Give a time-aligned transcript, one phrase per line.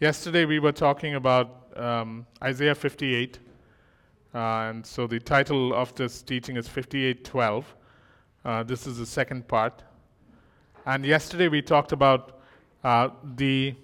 [0.00, 3.40] Yesterday we were talking about um, Isaiah 58,
[4.32, 7.64] uh, and so the title of this teaching is 58:12.
[8.44, 9.82] Uh, this is the second part.
[10.86, 12.38] And yesterday we talked about
[12.84, 13.74] uh, the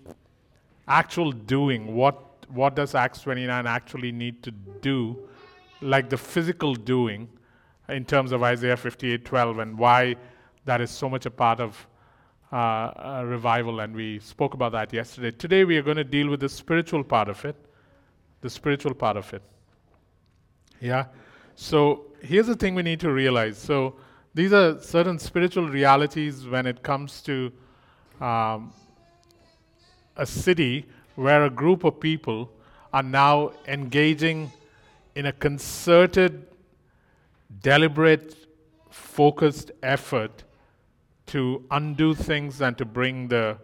[0.86, 1.96] actual doing.
[1.96, 4.52] What what does Acts 29 actually need to
[4.82, 5.18] do,
[5.80, 7.28] like the physical doing,
[7.88, 10.14] in terms of Isaiah 58:12, and why
[10.64, 11.88] that is so much a part of
[12.54, 15.32] uh, a revival, and we spoke about that yesterday.
[15.32, 17.56] Today we are going to deal with the spiritual part of it.
[18.42, 19.42] The spiritual part of it.
[20.80, 21.06] Yeah?
[21.56, 23.58] So here's the thing we need to realize.
[23.58, 23.96] So
[24.34, 27.50] these are certain spiritual realities when it comes to
[28.20, 28.72] um,
[30.16, 32.52] a city where a group of people
[32.92, 34.52] are now engaging
[35.16, 36.46] in a concerted,
[37.62, 38.36] deliberate,
[38.90, 40.44] focused effort
[41.26, 43.56] to undo things and to bring the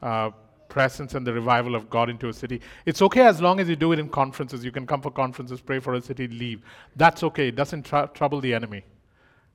[0.00, 0.30] uh,
[0.68, 2.60] presence and the revival of God into a city.
[2.86, 4.64] It's okay as long as you do it in conferences.
[4.64, 6.62] You can come for conferences, pray for a city, leave.
[6.96, 7.48] That's okay.
[7.48, 8.84] It doesn't tr- trouble the enemy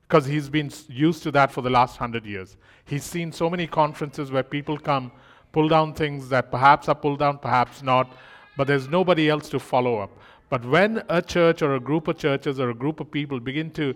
[0.07, 2.55] because he's been used to that for the last hundred years.
[2.85, 5.11] He's seen so many conferences where people come,
[5.51, 8.15] pull down things that perhaps are pulled down, perhaps not,
[8.55, 10.11] but there's nobody else to follow up.
[10.49, 13.71] But when a church or a group of churches or a group of people begin
[13.71, 13.95] to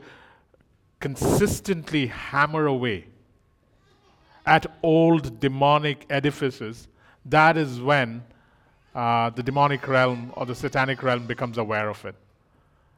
[1.00, 3.06] consistently hammer away
[4.46, 6.88] at old demonic edifices,
[7.26, 8.24] that is when
[8.96, 12.16] uh, the demonic realm or the satanic realm becomes aware of it.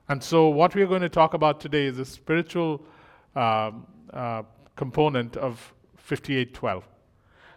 [0.09, 2.81] And so, what we're going to talk about today is the spiritual
[3.35, 3.71] uh,
[4.11, 4.43] uh,
[4.75, 6.83] component of 5812.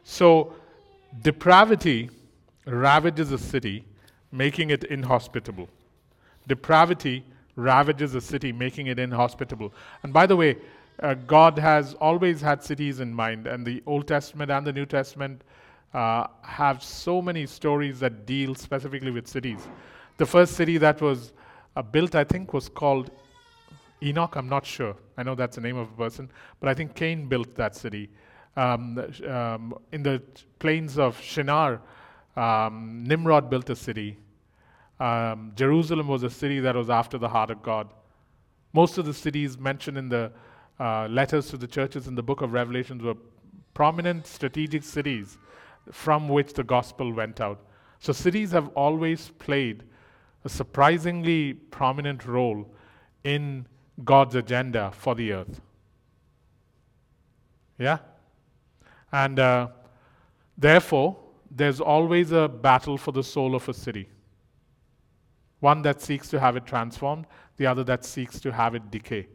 [0.05, 0.55] So,
[1.23, 2.11] depravity
[2.67, 3.85] ravages a city,
[4.31, 5.69] making it inhospitable.
[6.47, 7.25] Depravity
[7.57, 9.73] ravages a city, making it inhospitable.
[10.03, 10.57] And by the way,
[11.01, 14.87] uh, God has always had cities in mind, and the Old Testament and the New
[14.87, 15.43] Testament
[15.93, 19.67] uh, have so many stories that deal specifically with cities.
[20.17, 21.33] The first city that was
[21.77, 23.11] uh, built, I think, was called
[24.03, 24.37] Enoch.
[24.37, 24.97] I'm not sure.
[25.17, 28.11] I know that's the name of a person, but I think Cain built that city.
[28.57, 30.23] Um, um, in the
[30.59, 31.83] plains of Shinar,
[32.37, 34.19] um, Nimrod built a city.
[34.99, 37.89] Um, Jerusalem was a city that was after the heart of God.
[38.73, 40.33] Most of the cities mentioned in the
[40.79, 43.17] uh, letters to the churches in the book of Revelations were
[43.75, 45.39] prominent strategic cities
[45.91, 47.61] from which the gospel went out.
[47.99, 49.85] So, cities have always played
[50.45, 52.67] a surprisingly prominent role
[53.25, 53.67] in
[54.05, 55.61] God's agenda for the earth.
[57.79, 57.99] Yeah?
[59.13, 59.69] And uh,
[60.57, 61.17] therefore,
[61.51, 64.09] there's always a battle for the soul of a city.
[65.61, 67.27] One that seeks to have it transformed,
[67.57, 69.27] the other that seeks to have it decay.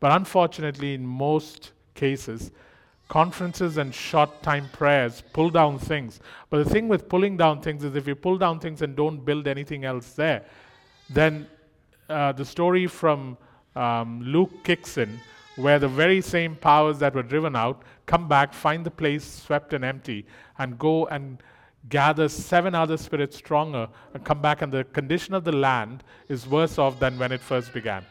[0.00, 2.50] But unfortunately, in most cases,
[3.08, 6.20] conferences and short time prayers pull down things.
[6.48, 9.24] But the thing with pulling down things is if you pull down things and don't
[9.24, 10.44] build anything else there,
[11.10, 11.46] then
[12.08, 13.36] uh, the story from
[13.76, 15.20] um, Luke kicks in,
[15.56, 19.74] where the very same powers that were driven out come back, find the place swept
[19.74, 20.24] and empty,
[20.58, 21.42] and go and
[21.88, 26.46] gather seven other spirits stronger and come back, and the condition of the land is
[26.46, 28.04] worse off than when it first began.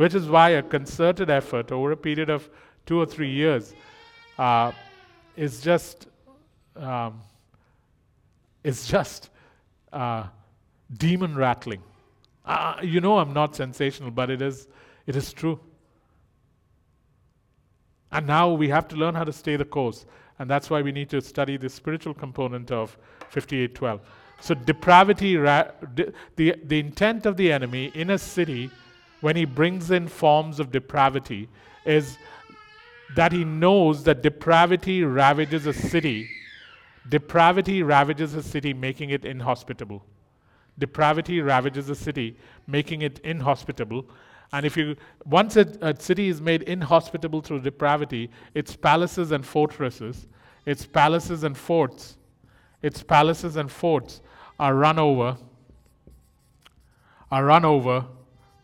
[0.00, 2.48] Which is why a concerted effort over a period of
[2.86, 3.74] two or three years
[4.38, 4.72] uh,
[5.36, 6.06] is just
[6.74, 7.20] um,
[8.64, 9.28] is just
[9.92, 10.24] uh,
[10.96, 11.82] demon rattling.
[12.46, 14.68] Uh, you know, I'm not sensational, but it is
[15.06, 15.60] it is true.
[18.10, 20.06] And now we have to learn how to stay the course,
[20.38, 22.96] and that's why we need to study the spiritual component of
[23.28, 24.00] 5812.
[24.40, 25.72] So depravity, ra-
[26.36, 28.70] the the intent of the enemy in a city
[29.20, 31.48] when he brings in forms of depravity
[31.84, 32.18] is
[33.16, 36.28] that he knows that depravity ravages a city.
[37.08, 40.04] Depravity ravages a city, making it inhospitable.
[40.78, 42.36] Depravity ravages a city,
[42.66, 44.06] making it inhospitable.
[44.52, 49.44] And if you once a, a city is made inhospitable through depravity, its palaces and
[49.44, 50.26] fortresses,
[50.66, 52.16] its palaces and forts,
[52.82, 54.20] its palaces and forts
[54.58, 55.36] are run over,
[57.30, 58.06] are run over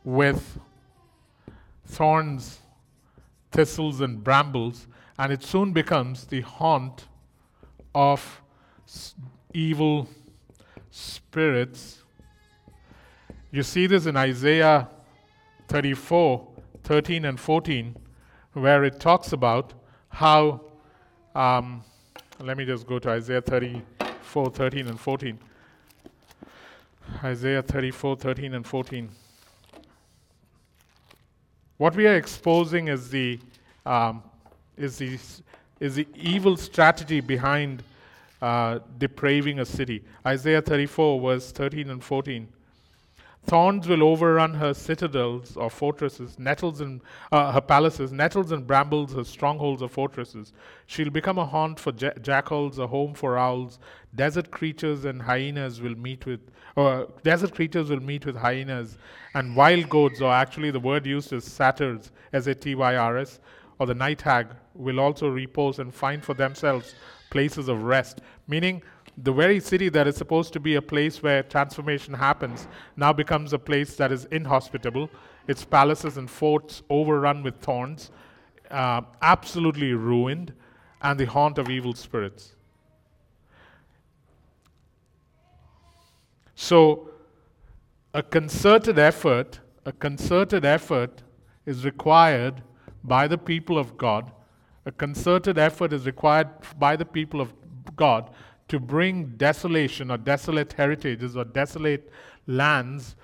[0.06, 0.61] with
[1.85, 2.61] thorns,
[3.50, 4.87] thistles, and brambles,
[5.19, 7.08] and it soon becomes the haunt
[7.93, 8.41] of
[9.53, 10.08] evil
[10.93, 12.03] spirits.
[13.50, 14.88] You see this in Isaiah
[15.69, 16.47] 34
[16.85, 17.97] 13 and 14,
[18.53, 19.75] where it talks about
[20.08, 20.62] how.
[21.35, 21.82] Um,
[22.38, 25.38] let me just go to Isaiah 34 13 and 14.
[27.25, 29.11] Isaiah 34 13 and 14.
[31.78, 33.38] What we are exposing is the,
[33.84, 34.23] um,
[34.78, 35.19] is the,
[35.78, 37.82] is the evil strategy behind
[38.40, 40.02] uh, depraving a city.
[40.26, 42.49] Isaiah 34, verse 13 and 14.
[43.46, 47.00] Thorns will overrun her citadels or fortresses, nettles and
[47.31, 50.52] uh, her palaces, nettles and brambles her strongholds or fortresses.
[50.87, 53.78] She'll become a haunt for ja- jackals, a home for owls.
[54.16, 56.40] Desert creatures and hyenas will meet with,
[56.75, 58.98] or desert creatures will meet with hyenas,
[59.34, 63.19] and wild goats, or actually the word used is satyrs, S A T Y R
[63.19, 63.38] S,
[63.78, 66.96] or the night hag, will also repose and find for themselves
[67.31, 68.22] places of rest.
[68.48, 68.82] Meaning,
[69.19, 73.53] the very city that is supposed to be a place where transformation happens now becomes
[73.53, 75.09] a place that is inhospitable.
[75.49, 78.11] Its palaces and forts overrun with thorns,
[78.71, 80.53] uh, absolutely ruined,
[81.01, 82.55] and the haunt of evil spirits.
[86.55, 87.11] So,
[88.13, 91.23] a concerted effort, a concerted effort
[91.65, 92.63] is required
[93.05, 94.33] by the people of God.
[94.85, 96.49] A concerted effort is required
[96.79, 97.53] by the people of
[97.95, 98.31] God
[98.69, 102.11] to bring desolation or desolate heritages or desolate
[102.47, 103.17] lands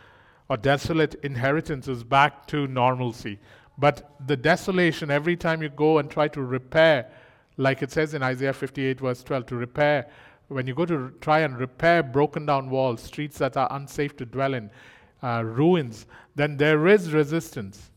[0.48, 3.38] or desolate inheritances back to normalcy.
[3.78, 7.10] But the desolation, every time you go and try to repair,
[7.56, 10.06] like it says in Isaiah 58, verse 12, to repair,
[10.48, 14.26] when you go to try and repair broken down walls, streets that are unsafe to
[14.26, 14.70] dwell in,
[15.22, 17.90] uh, ruins, then there is resistance.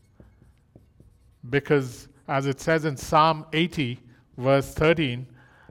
[1.50, 4.00] Because, as it says in Psalm 80,
[4.38, 5.26] verse 13,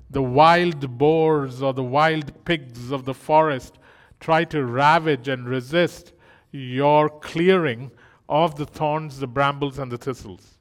[0.10, 3.80] the wild boars or the wild pigs of the forest
[4.20, 6.14] try to ravage and resist
[6.52, 7.92] your clearing
[8.30, 10.58] of the thorns, the brambles, and the thistles.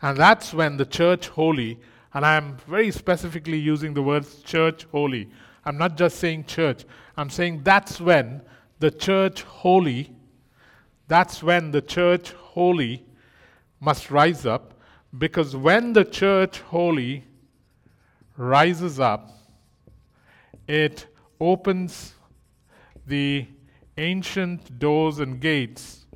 [0.00, 1.78] And that's when the church holy,
[2.12, 5.30] and I'm very specifically using the words church holy.
[5.64, 6.84] I'm not just saying church,
[7.16, 8.42] I'm saying that's when
[8.80, 10.12] the church holy,
[11.06, 13.04] that's when the church holy
[13.78, 14.71] must rise up
[15.16, 17.24] because when the church holy
[18.36, 19.30] rises up,
[20.66, 21.06] it
[21.40, 22.14] opens
[23.06, 23.46] the
[23.98, 26.06] ancient doors and gates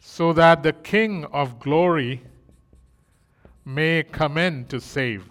[0.00, 2.22] so that the King of glory
[3.64, 5.24] may come in to save.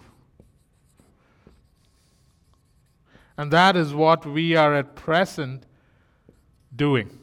[3.36, 5.64] And that is what we are at present
[6.74, 7.19] doing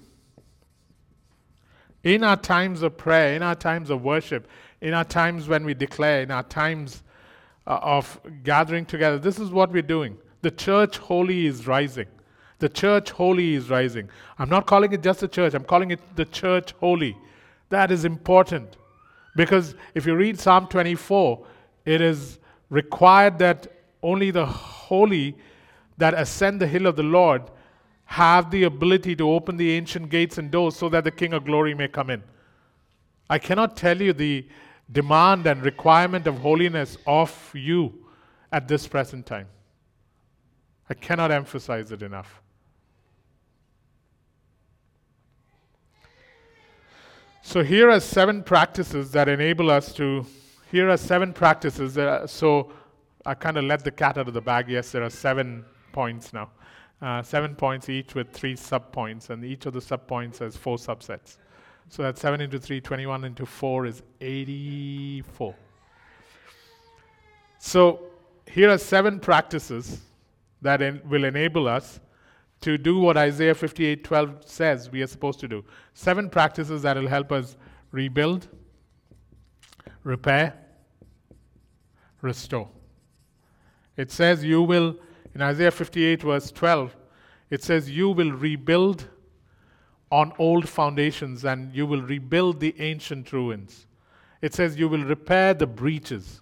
[2.08, 4.48] in our times of prayer, in our times of worship,
[4.80, 7.04] in our times when we declare, in our times
[7.68, 10.18] uh, of gathering together, this is what we're doing.
[10.42, 12.08] The church holy is rising.
[12.60, 14.10] The church holy is rising.
[14.40, 17.18] I'm not calling it just the church, I'm calling it the church holy.
[17.70, 18.78] That is important.
[19.36, 21.46] Because if you read Psalm 24,
[21.86, 22.40] it is
[22.70, 23.68] required that
[24.02, 25.36] only the holy
[25.98, 27.44] that ascend the hill of the Lord
[28.08, 31.44] have the ability to open the ancient gates and doors so that the King of
[31.44, 32.24] glory may come in.
[33.30, 34.48] I cannot tell you the
[34.90, 38.06] demand and requirement of holiness of you
[38.52, 39.48] at this present time.
[40.90, 42.42] I cannot emphasize it enough.
[47.42, 50.26] So, here are seven practices that enable us to.
[50.72, 51.98] Here are seven practices.
[52.32, 52.72] So,
[53.26, 54.70] I kind of let the cat out of the bag.
[54.70, 56.50] Yes, there are seven points now
[57.02, 61.38] uh, seven points each with three subpoints, and each of the subpoints has four subsets.
[61.90, 65.56] So that's 7 into 3, 21 into 4 is 84.
[67.60, 68.04] So
[68.46, 70.02] here are seven practices
[70.62, 72.00] that en- will enable us
[72.62, 75.64] to do what Isaiah 58:12 says we are supposed to do.
[75.94, 77.56] Seven practices that will help us
[77.92, 78.48] rebuild,
[80.04, 80.54] repair,
[82.22, 82.70] restore.
[83.96, 84.98] It says you will
[85.34, 86.96] in Isaiah 58, verse 12,
[87.50, 89.08] it says, You will rebuild
[90.12, 93.88] on old foundations and you will rebuild the ancient ruins.
[94.42, 96.42] It says, You will repair the breaches,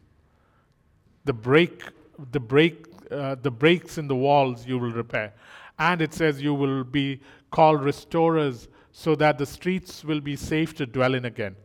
[1.24, 1.84] the break,
[2.32, 5.34] the break, uh, the breaks in the walls you will repair.
[5.80, 10.74] And it says, You will be called restorers so that the streets will be safe
[10.75, 11.56] to dwell in again.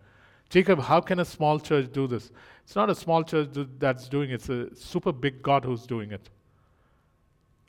[0.48, 2.32] Jacob, how can a small church do this?
[2.64, 6.10] It's not a small church that's doing it, it's a super big God who's doing
[6.10, 6.28] it.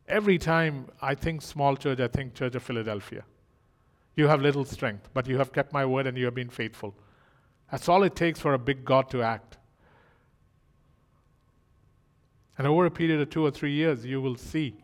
[0.08, 3.24] Every time I think small church, I think Church of Philadelphia.
[4.16, 6.94] You have little strength, but you have kept my word and you have been faithful.
[7.72, 9.58] That's all it takes for a big God to act.
[12.58, 14.76] And over a period of two or three years, you will see.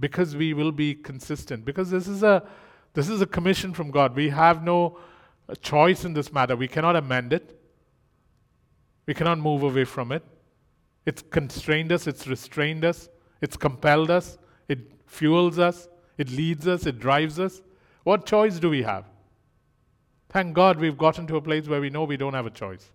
[0.00, 1.64] Because we will be consistent.
[1.64, 2.42] Because this is a
[2.94, 4.16] this is a commission from God.
[4.16, 4.98] We have no
[5.48, 6.56] uh, choice in this matter.
[6.56, 7.60] We cannot amend it.
[9.06, 10.24] We cannot move away from it.
[11.06, 13.08] It's constrained us, it's restrained us.
[13.40, 17.62] It's compelled us, it fuels us, it leads us, it drives us.
[18.04, 19.04] What choice do we have?
[20.28, 22.90] Thank God we've gotten to a place where we know we don't have a choice.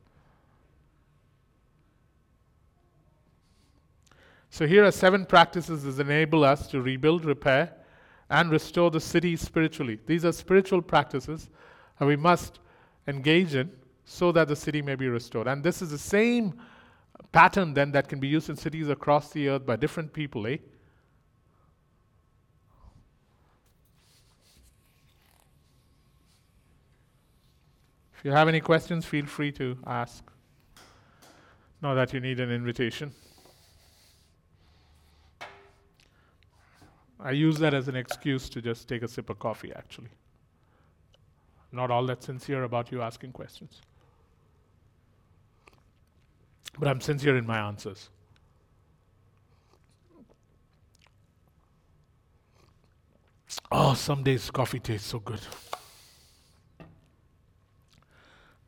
[4.50, 7.74] So here are seven practices that enable us to rebuild, repair,
[8.30, 10.00] and restore the city spiritually.
[10.06, 11.50] These are spiritual practices
[12.00, 12.60] that we must
[13.08, 13.70] engage in
[14.06, 15.48] so that the city may be restored.
[15.48, 16.54] And this is the same
[17.36, 20.58] pattern then that can be used in cities across the earth by different people, eh?
[28.18, 30.24] If you have any questions, feel free to ask.
[31.82, 33.12] Not that you need an invitation.
[37.20, 40.12] I use that as an excuse to just take a sip of coffee, actually.
[41.74, 43.82] Not all that sincere about you asking questions.
[46.78, 48.10] But I'm sincere in my answers.
[53.72, 55.40] Oh, some days coffee tastes so good.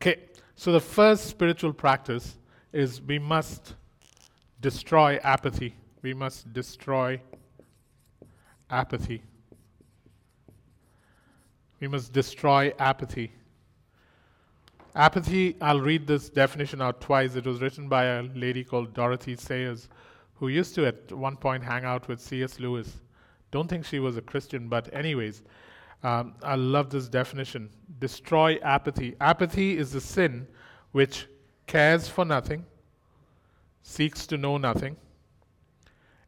[0.01, 0.23] Okay,
[0.55, 2.37] so the first spiritual practice
[2.71, 3.75] is we must
[4.61, 5.75] destroy apathy.
[6.01, 7.21] We must destroy
[8.69, 9.21] apathy.
[11.79, 13.31] We must destroy apathy.
[14.97, 17.35] Apathy, I'll read this definition out twice.
[17.35, 19.89] It was written by a lady called Dorothy Sayers,
[20.33, 22.59] who used to at one point hang out with C.S.
[22.59, 22.99] Lewis.
[23.51, 25.43] Don't think she was a Christian, but, anyways,
[26.01, 27.69] um, I love this definition.
[27.99, 29.15] Destroy apathy.
[29.21, 30.47] Apathy is the sin
[30.93, 31.27] which
[31.67, 32.65] cares for nothing,
[33.83, 34.97] seeks to know nothing,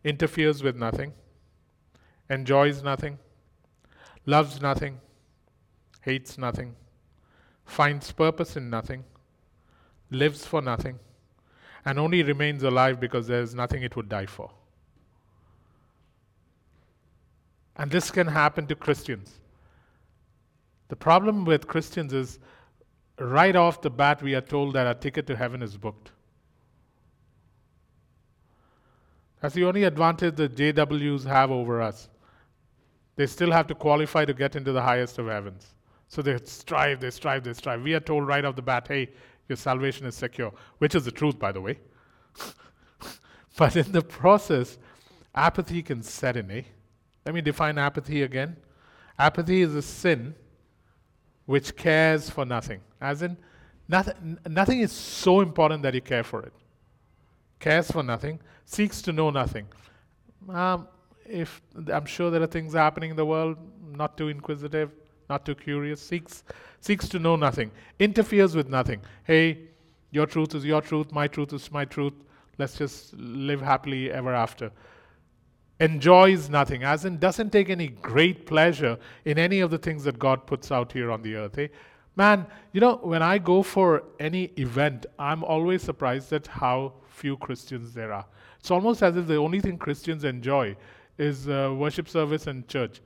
[0.04, 1.14] interferes with nothing,
[2.30, 3.18] enjoys nothing,
[4.28, 5.00] loves nothing,
[6.02, 6.76] hates nothing,
[7.70, 9.04] finds purpose in nothing,
[10.12, 11.00] lives for nothing,
[11.86, 14.52] and only remains alive because there is nothing it would die for.
[17.78, 19.40] And this can happen to Christians.
[20.90, 22.40] The problem with Christians is
[23.20, 26.12] right off the bat, we are told that our ticket to heaven is booked.
[29.42, 32.10] That's the only advantage the JWs have over us.
[33.16, 35.74] They still have to qualify to get into the highest of heavens.
[36.10, 37.84] So they strive, they strive, they strive.
[37.84, 39.12] We are told right off the bat, hey,
[39.48, 41.78] your salvation is secure, which is the truth, by the way.
[43.58, 44.80] but in the process,
[45.36, 46.64] apathy can set in, eh?
[47.26, 48.58] Let me define apathy again.
[49.20, 50.34] Apathy is a sin
[51.46, 52.82] which cares for nothing.
[53.00, 53.38] As in,
[53.88, 56.54] nothing, nothing is so important that you care for it.
[57.60, 59.68] Cares for nothing, seeks to know nothing.
[60.48, 60.88] Um,
[61.28, 61.62] if
[61.92, 63.58] I'm sure there are things happening in the world,
[63.96, 64.92] not too inquisitive,
[65.30, 66.44] not too curious, seeks
[66.82, 69.02] seeks to know nothing, interferes with nothing.
[69.26, 69.60] Hey,
[70.12, 72.14] your truth is your truth, my truth is my truth.
[72.58, 74.72] Let's just live happily ever after
[75.80, 80.20] enjoys nothing, as in doesn't take any great pleasure in any of the things that
[80.20, 81.58] God puts out here on the earth.
[81.58, 81.68] Eh?
[82.16, 87.38] Man, you know, when I go for any event, I'm always surprised at how few
[87.38, 88.26] Christians there are.
[88.60, 90.76] It's almost as if the only thing Christians enjoy
[91.18, 93.02] is uh, worship service and church.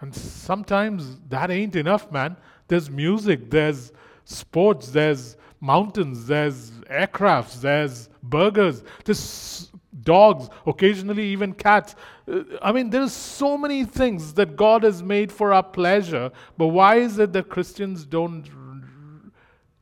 [0.00, 2.36] And sometimes that ain't enough, man.
[2.68, 3.92] There's music, there's
[4.24, 9.70] sports, there's mountains, there's aircrafts, there's burgers, there's
[10.02, 11.94] dogs, occasionally even cats.
[12.30, 16.68] Uh, I mean, there's so many things that God has made for our pleasure, but
[16.68, 18.48] why is it that Christians don't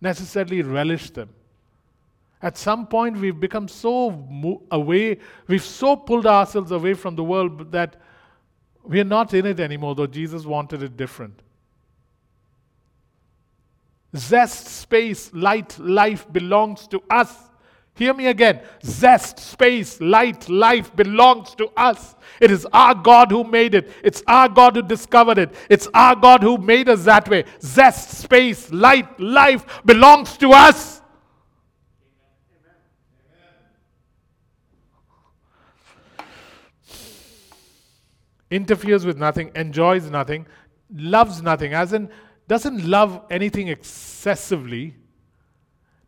[0.01, 1.29] necessarily relish them?
[2.41, 7.73] At some point, we've become so away, we've so pulled ourselves away from the world
[7.73, 7.97] that
[8.89, 11.43] we're not in it anymore, though Jesus wanted it different.
[14.17, 17.35] Zest, space, light, life belongs to us.
[17.95, 18.63] Hear me again.
[18.83, 22.15] Zest, space, light, life belongs to us.
[22.41, 23.91] It is our God who made it.
[24.03, 25.55] It's our God who discovered it.
[25.69, 27.45] It's our God who made us that way.
[27.61, 30.98] Zest, space, light, life belongs to us.
[38.51, 40.47] Interferes with nothing, enjoys nothing,
[40.95, 42.09] loves nothing, as in
[42.47, 44.95] doesn't love anything excessively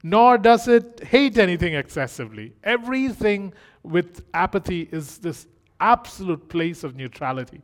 [0.03, 2.55] nor does it hate anything excessively.
[2.65, 5.47] Everything with apathy is this
[5.79, 7.61] absolute place of neutrality.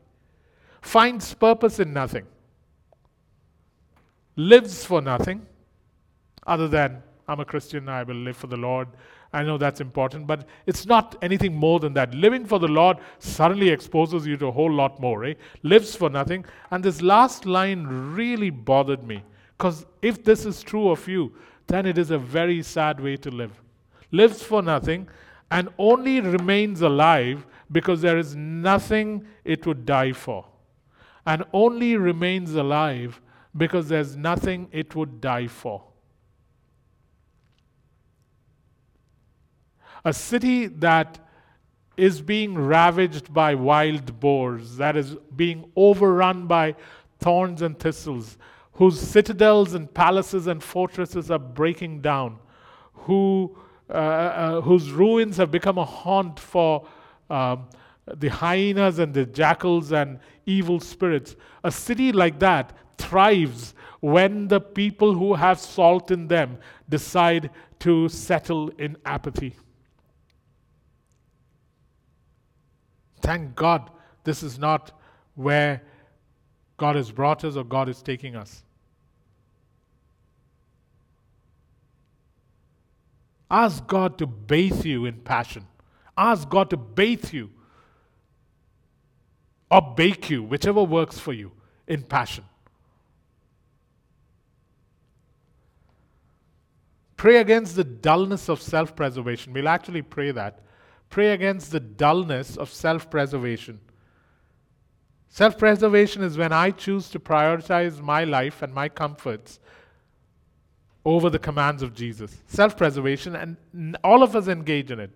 [0.83, 2.27] Finds purpose in nothing.
[4.37, 5.47] Lives for nothing
[6.47, 8.89] other than, I'm a Christian, I will live for the Lord.
[9.37, 12.15] I know that's important, but it's not anything more than that.
[12.15, 15.27] Living for the Lord suddenly exposes you to a whole lot more.
[15.27, 15.35] Eh?
[15.63, 16.47] Lives for nothing.
[16.71, 19.23] And this last line really bothered me.
[19.59, 21.35] Because if this is true of you,
[21.67, 23.61] then it is a very sad way to live.
[24.11, 25.07] Lives for nothing
[25.51, 30.47] and only remains alive because there is nothing it would die for.
[31.27, 33.21] And only remains alive
[33.55, 35.85] because there's nothing it would die for.
[40.07, 41.19] A city that
[41.97, 46.77] is being ravaged by wild boars, that is being overrun by
[47.19, 48.39] thorns and thistles,
[48.75, 52.39] whose citadels and palaces and fortresses are breaking down,
[52.93, 53.59] who,
[53.91, 56.87] uh, uh, whose ruins have become a haunt for
[57.29, 57.67] um,
[58.07, 61.35] the hyenas and the jackals and evil spirits.
[61.65, 66.59] A city like that thrives when the people who have salt in them
[66.89, 69.57] decide to settle in apathy.
[73.27, 73.91] Thank God
[74.23, 74.93] this is not
[75.35, 75.83] where
[76.77, 78.63] God has brought us or God is taking us.
[83.51, 85.67] Ask God to bathe you in passion.
[86.17, 87.51] Ask God to bathe you
[89.73, 91.51] or bake you, whichever works for you,
[91.89, 92.45] in passion.
[97.17, 99.53] Pray against the dullness of self preservation.
[99.53, 100.61] We'll actually pray that.
[101.11, 103.81] Pray against the dullness of self preservation.
[105.29, 109.59] Self preservation is when I choose to prioritize my life and my comforts
[111.05, 112.37] over the commands of Jesus.
[112.47, 115.11] Self preservation, and all of us engage in it.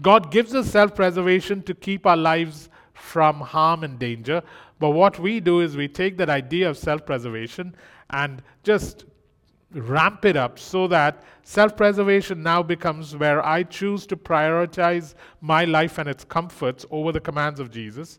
[0.00, 4.42] God gives us self preservation to keep our lives from harm and danger.
[4.78, 7.76] But what we do is we take that idea of self preservation
[8.10, 9.04] and just
[9.74, 15.64] ramp it up so that self preservation now becomes where I choose to prioritize my
[15.64, 18.18] life and its comforts over the commands of Jesus.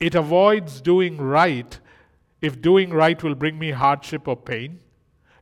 [0.00, 1.78] It avoids doing right
[2.40, 4.80] if doing right will bring me hardship or pain.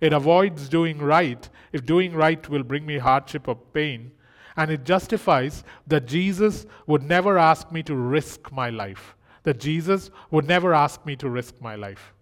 [0.00, 4.12] It avoids doing right if doing right will bring me hardship or pain.
[4.56, 9.16] And it justifies that Jesus would never ask me to risk my life.
[9.44, 12.12] That Jesus would never ask me to risk my life.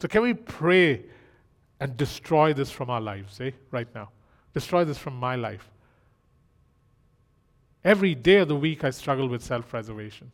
[0.00, 1.04] So, can we pray
[1.78, 3.50] and destroy this from our lives, eh?
[3.70, 4.10] Right now.
[4.54, 5.70] Destroy this from my life.
[7.84, 10.32] Every day of the week, I struggle with self preservation.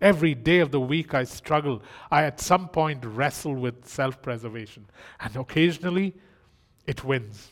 [0.00, 1.82] Every day of the week, I struggle.
[2.10, 4.86] I, at some point, wrestle with self preservation.
[5.20, 6.14] And occasionally,
[6.86, 7.50] it wins.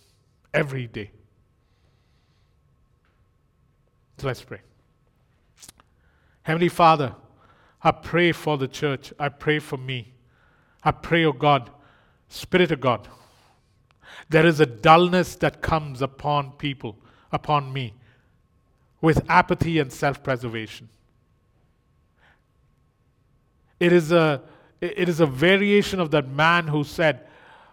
[0.52, 1.10] Every day.
[4.18, 4.60] So let's pray.
[6.42, 7.14] Heavenly Father,
[7.82, 9.14] I pray for the church.
[9.18, 10.11] I pray for me.
[10.84, 11.70] I pray, O oh God,
[12.28, 13.08] Spirit of God,
[14.28, 16.98] there is a dullness that comes upon people,
[17.30, 17.94] upon me,
[19.00, 20.88] with apathy and self preservation.
[23.78, 24.42] It is, a,
[24.80, 27.26] it is a variation of that man who said,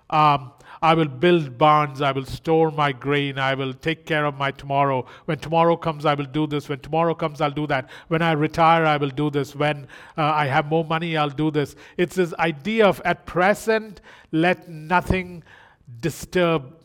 [0.10, 4.38] um, I will build barns, I will store my grain, I will take care of
[4.38, 5.06] my tomorrow.
[5.26, 6.70] When tomorrow comes, I will do this.
[6.70, 7.90] When tomorrow comes, I'll do that.
[8.08, 9.56] When I retire, I will do this.
[9.56, 9.88] When
[10.18, 11.76] uh, I have more money, I'll do this.
[11.98, 15.44] It's this idea of at present, let nothing
[16.00, 16.76] disturb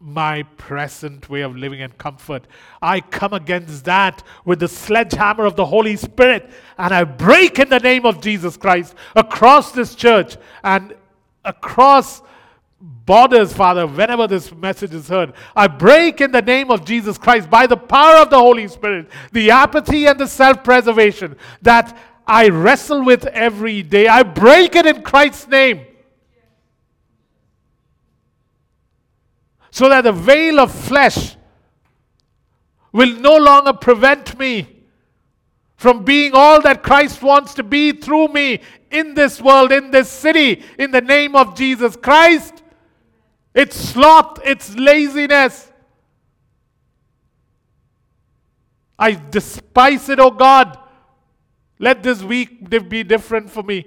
[0.00, 2.46] my present way of living and comfort.
[2.80, 7.68] I come against that with the sledgehammer of the Holy Spirit and I break in
[7.68, 10.94] the name of Jesus Christ across this church and
[11.44, 12.22] across
[12.80, 15.34] borders, Father, whenever this message is heard.
[15.54, 19.08] I break in the name of Jesus Christ by the power of the Holy Spirit
[19.32, 24.06] the apathy and the self preservation that I wrestle with every day.
[24.06, 25.86] I break it in Christ's name.
[29.72, 31.36] So that the veil of flesh
[32.92, 34.66] will no longer prevent me
[35.76, 40.08] from being all that Christ wants to be through me in this world, in this
[40.08, 42.59] city, in the name of Jesus Christ.
[43.54, 45.72] It's sloth, it's laziness.
[48.98, 50.78] I despise it, oh God.
[51.78, 53.86] Let this week be different for me.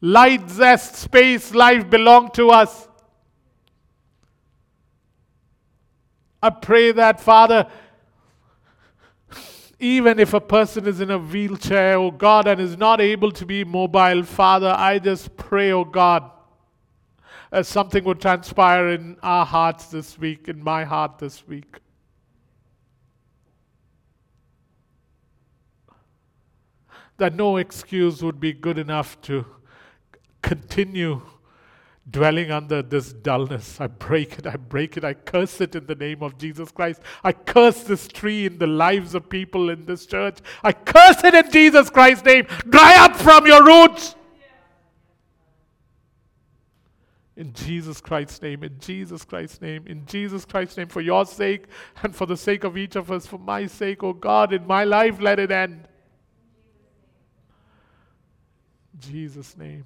[0.00, 2.88] Light, zest, space, life belong to us.
[6.42, 7.66] I pray that, Father,
[9.78, 13.46] even if a person is in a wheelchair, oh God, and is not able to
[13.46, 16.30] be mobile, Father, I just pray, oh God,
[17.52, 21.78] as something would transpire in our hearts this week, in my heart this week.
[27.16, 29.44] That no excuse would be good enough to
[30.42, 31.22] continue
[32.08, 33.80] dwelling under this dullness.
[33.80, 37.02] I break it, I break it, I curse it in the name of Jesus Christ.
[37.22, 40.38] I curse this tree in the lives of people in this church.
[40.62, 42.46] I curse it in Jesus Christ's name.
[42.68, 44.14] Dry up from your roots.
[47.40, 51.64] In Jesus Christ's name, in Jesus Christ's name, in Jesus Christ's name, for your sake
[52.02, 54.84] and for the sake of each of us, for my sake, oh God, in my
[54.84, 55.88] life, let it end.
[58.98, 59.84] Jesus' name.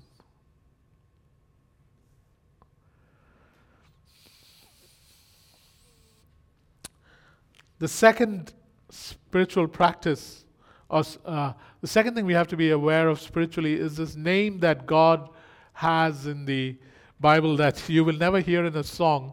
[7.79, 8.53] The second
[8.91, 10.45] spiritual practice,
[10.89, 14.59] or uh, the second thing we have to be aware of spiritually, is this name
[14.59, 15.29] that God
[15.75, 16.77] has in the
[17.25, 19.33] Bible that you will never hear in a song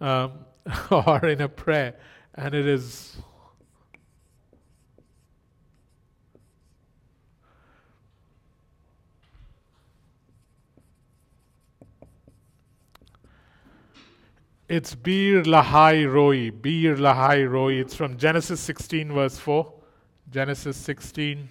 [0.00, 0.32] um,
[0.90, 1.94] or in a prayer,
[2.34, 3.16] and it is
[14.68, 16.50] It's Bir Lahai Roi.
[16.50, 17.74] Bir Lahai Roi.
[17.74, 19.72] It's from Genesis 16, verse 4.
[20.32, 21.48] Genesis 16,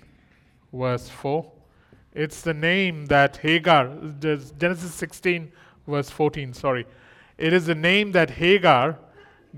[0.74, 1.50] verse 4.
[2.14, 5.54] It's the name that Hagar, Genesis 16,
[5.88, 6.86] verse 14, sorry.
[7.38, 8.98] It is the name that Hagar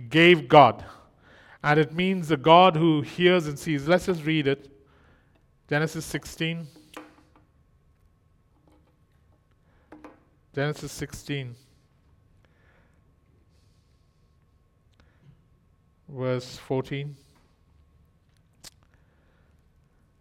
[0.09, 0.85] gave God.
[1.63, 3.87] And it means the God who hears and sees.
[3.87, 4.71] Let's just read it.
[5.67, 6.67] Genesis 16.
[10.53, 11.55] Genesis 16.
[16.09, 17.15] verse 14.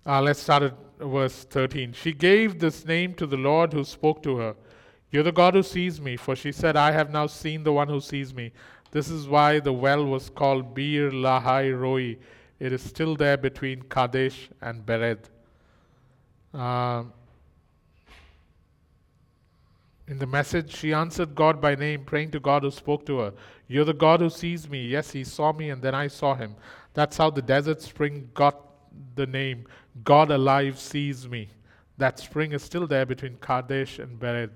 [0.07, 1.93] Uh, let's start at verse 13.
[1.93, 4.55] She gave this name to the Lord who spoke to her.
[5.11, 7.89] You're the God who sees me, for she said, I have now seen the one
[7.89, 8.53] who sees me.
[8.91, 12.17] This is why the well was called Bir Lahai Roi.
[12.59, 15.19] It is still there between Kadesh and Bered.
[16.53, 17.05] Uh,
[20.07, 23.33] in the message, she answered God by name, praying to God who spoke to her.
[23.67, 24.87] You're the God who sees me.
[24.87, 26.57] Yes, he saw me, and then I saw him.
[26.95, 28.59] That's how the desert spring got
[29.15, 29.67] the name.
[30.05, 31.49] God alive sees me.
[31.99, 34.51] That spring is still there between Kadesh and Bered.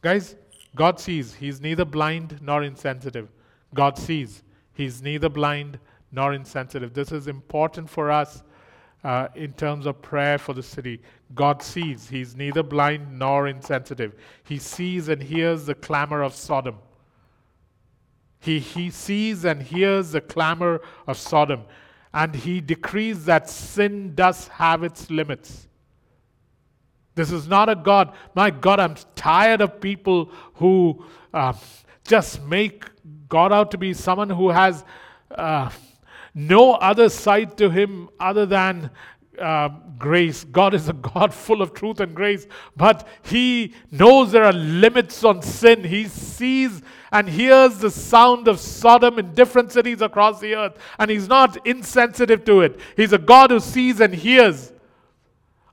[0.00, 0.36] Guys,
[0.74, 1.34] God sees.
[1.34, 3.28] He's neither blind nor insensitive.
[3.74, 4.42] God sees.
[4.72, 5.78] He's neither blind
[6.12, 6.94] nor insensitive.
[6.94, 8.42] This is important for us
[9.04, 11.00] uh, in terms of prayer for the city.
[11.34, 12.08] God sees.
[12.08, 14.14] He's neither blind nor insensitive.
[14.44, 16.78] He sees and hears the clamor of Sodom.
[18.40, 21.64] He, he sees and hears the clamor of Sodom.
[22.14, 25.67] And he decrees that sin does have its limits.
[27.18, 28.14] This is not a God.
[28.34, 31.04] My God, I'm tired of people who
[31.34, 31.52] uh,
[32.04, 32.84] just make
[33.28, 34.84] God out to be someone who has.
[35.30, 35.70] Uh,
[36.38, 38.90] no other side to him other than
[39.40, 40.44] uh, grace.
[40.44, 45.24] God is a God full of truth and grace, but He knows there are limits
[45.24, 45.84] on sin.
[45.84, 51.10] He sees and hears the sound of Sodom in different cities across the earth, and
[51.10, 52.78] He's not insensitive to it.
[52.96, 54.72] He's a God who sees and hears.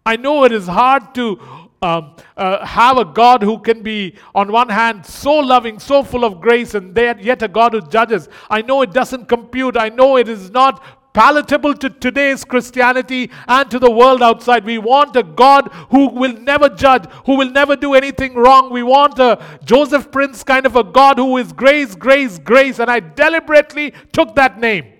[0.07, 1.39] I know it is hard to
[1.81, 6.23] um, uh, have a God who can be, on one hand, so loving, so full
[6.23, 8.29] of grace, and yet a God who judges.
[8.49, 9.75] I know it doesn't compute.
[9.75, 10.83] I know it is not
[11.15, 14.63] palatable to today's Christianity and to the world outside.
[14.63, 18.71] We want a God who will never judge, who will never do anything wrong.
[18.71, 22.79] We want a Joseph Prince kind of a God who is grace, grace, grace.
[22.79, 24.94] And I deliberately took that name.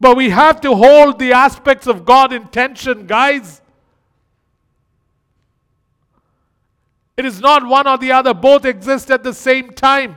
[0.00, 3.60] But we have to hold the aspects of God in tension, guys.
[7.16, 10.16] It is not one or the other, both exist at the same time.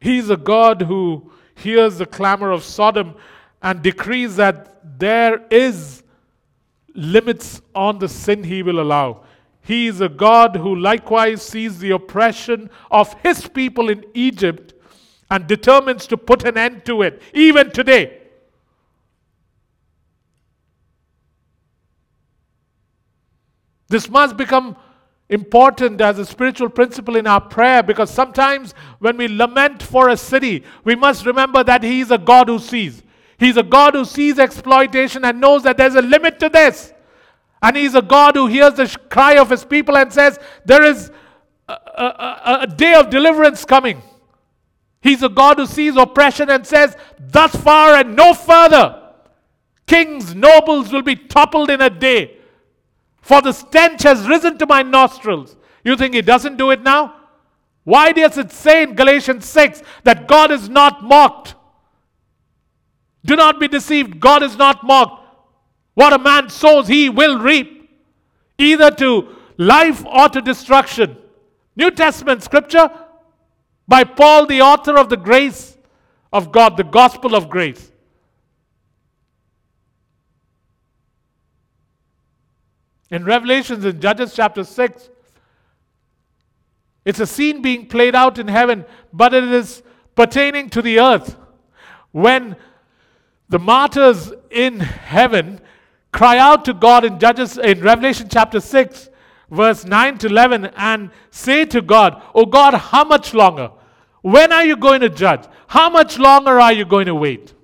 [0.00, 3.14] He's a God who hears the clamor of Sodom
[3.62, 6.02] and decrees that there is
[6.94, 9.22] limits on the sin he will allow.
[9.60, 14.71] He is a God who likewise sees the oppression of his people in Egypt
[15.32, 18.18] and determines to put an end to it, even today.
[23.88, 24.76] This must become
[25.30, 30.18] important as a spiritual principle in our prayer because sometimes when we lament for a
[30.18, 33.02] city, we must remember that He is a God who sees.
[33.38, 36.92] He's a God who sees exploitation and knows that there's a limit to this.
[37.62, 41.10] And He's a God who hears the cry of His people and says, There is
[41.68, 44.02] a, a, a day of deliverance coming.
[45.02, 49.00] He's a God who sees oppression and says, Thus far and no further.
[49.86, 52.38] Kings, nobles will be toppled in a day.
[53.20, 55.56] For the stench has risen to my nostrils.
[55.84, 57.16] You think he doesn't do it now?
[57.84, 61.56] Why does it say in Galatians 6 that God is not mocked?
[63.24, 64.20] Do not be deceived.
[64.20, 65.26] God is not mocked.
[65.94, 67.90] What a man sows, he will reap,
[68.56, 71.16] either to life or to destruction.
[71.76, 72.90] New Testament scripture
[73.86, 75.76] by Paul, the author of the grace
[76.32, 77.90] of God, the gospel of grace.
[83.10, 85.10] In Revelations, in Judges chapter 6,
[87.04, 89.82] it's a scene being played out in heaven, but it is
[90.14, 91.36] pertaining to the earth.
[92.12, 92.56] When
[93.48, 95.60] the martyrs in heaven
[96.12, 99.10] cry out to God in Judges in Revelation chapter 6,
[99.52, 103.70] verse 9 to 11, and say to God, Oh God, how much longer?
[104.22, 105.44] When are you going to judge?
[105.68, 107.54] How much longer are you going to wait?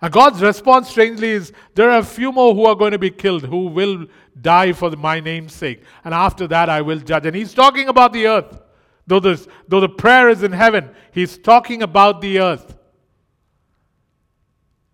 [0.00, 3.10] And God's response, strangely, is there are a few more who are going to be
[3.10, 4.06] killed, who will
[4.40, 5.82] die for my name's sake.
[6.04, 7.26] And after that, I will judge.
[7.26, 8.60] And he's talking about the earth.
[9.08, 12.76] Though, this, though the prayer is in heaven, he's talking about the earth.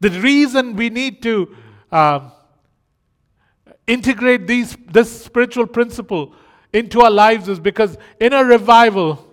[0.00, 1.54] The reason we need to
[1.90, 2.32] um,
[3.86, 6.34] integrate these, this spiritual principle
[6.72, 9.26] into our lives is because in a revival,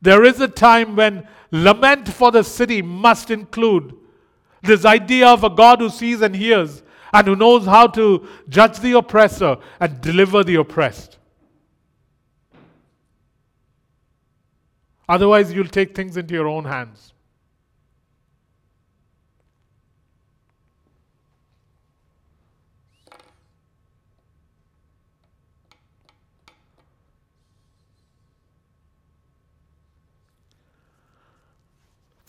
[0.00, 3.94] there is a time when lament for the city must include
[4.62, 8.78] this idea of a God who sees and hears and who knows how to judge
[8.78, 11.18] the oppressor and deliver the oppressed.
[15.08, 17.11] Otherwise, you'll take things into your own hands.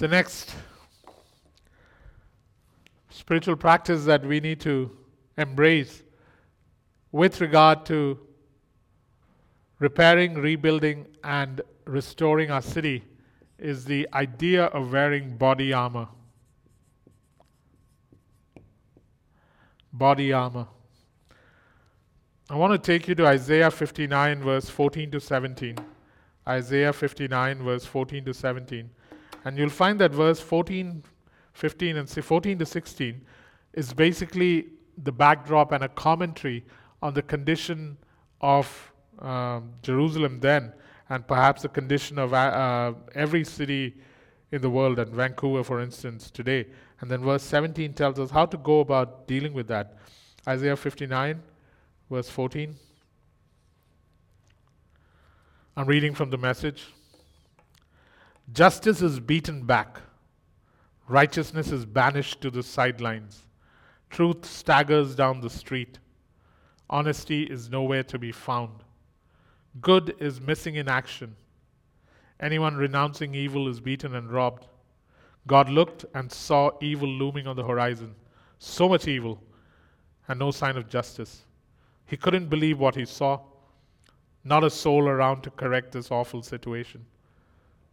[0.04, 0.54] The next
[3.10, 4.92] spiritual practice that we need to
[5.38, 6.04] embrace
[7.14, 8.20] with regard to
[9.80, 13.06] repairing, rebuilding, and restoring our city
[13.58, 16.10] is the idea of wearing body armor.
[19.94, 20.68] Body armor.
[22.50, 25.78] I want to take you to Isaiah 59, verse 14 to 17.
[26.46, 28.90] Isaiah 59, verse 14 to 17.
[29.46, 31.04] And you'll find that verse 14,
[31.54, 33.22] 15, and 14 to 16
[33.74, 36.64] is basically the backdrop and a commentary
[37.02, 37.98] on the condition
[38.42, 40.74] of um, Jerusalem then
[41.10, 43.96] and perhaps the condition of uh, uh, every city
[44.52, 46.68] in the world, and Vancouver, for instance, today.
[47.02, 49.98] And then verse 17 tells us how to go about dealing with that.
[50.48, 51.42] Isaiah 59,
[52.10, 52.76] verse 14.
[55.76, 56.86] I'm reading from the message.
[58.52, 60.00] Justice is beaten back,
[61.08, 63.46] righteousness is banished to the sidelines,
[64.10, 66.00] truth staggers down the street,
[66.90, 68.84] honesty is nowhere to be found.
[69.82, 71.36] Good is missing in action.
[72.40, 74.68] Anyone renouncing evil is beaten and robbed.
[75.48, 78.14] God looked and saw evil looming on the horizon.
[78.60, 79.42] So much evil
[80.28, 81.46] and no sign of justice.
[82.06, 83.40] He couldn't believe what he saw.
[84.44, 87.06] Not a soul around to correct this awful situation.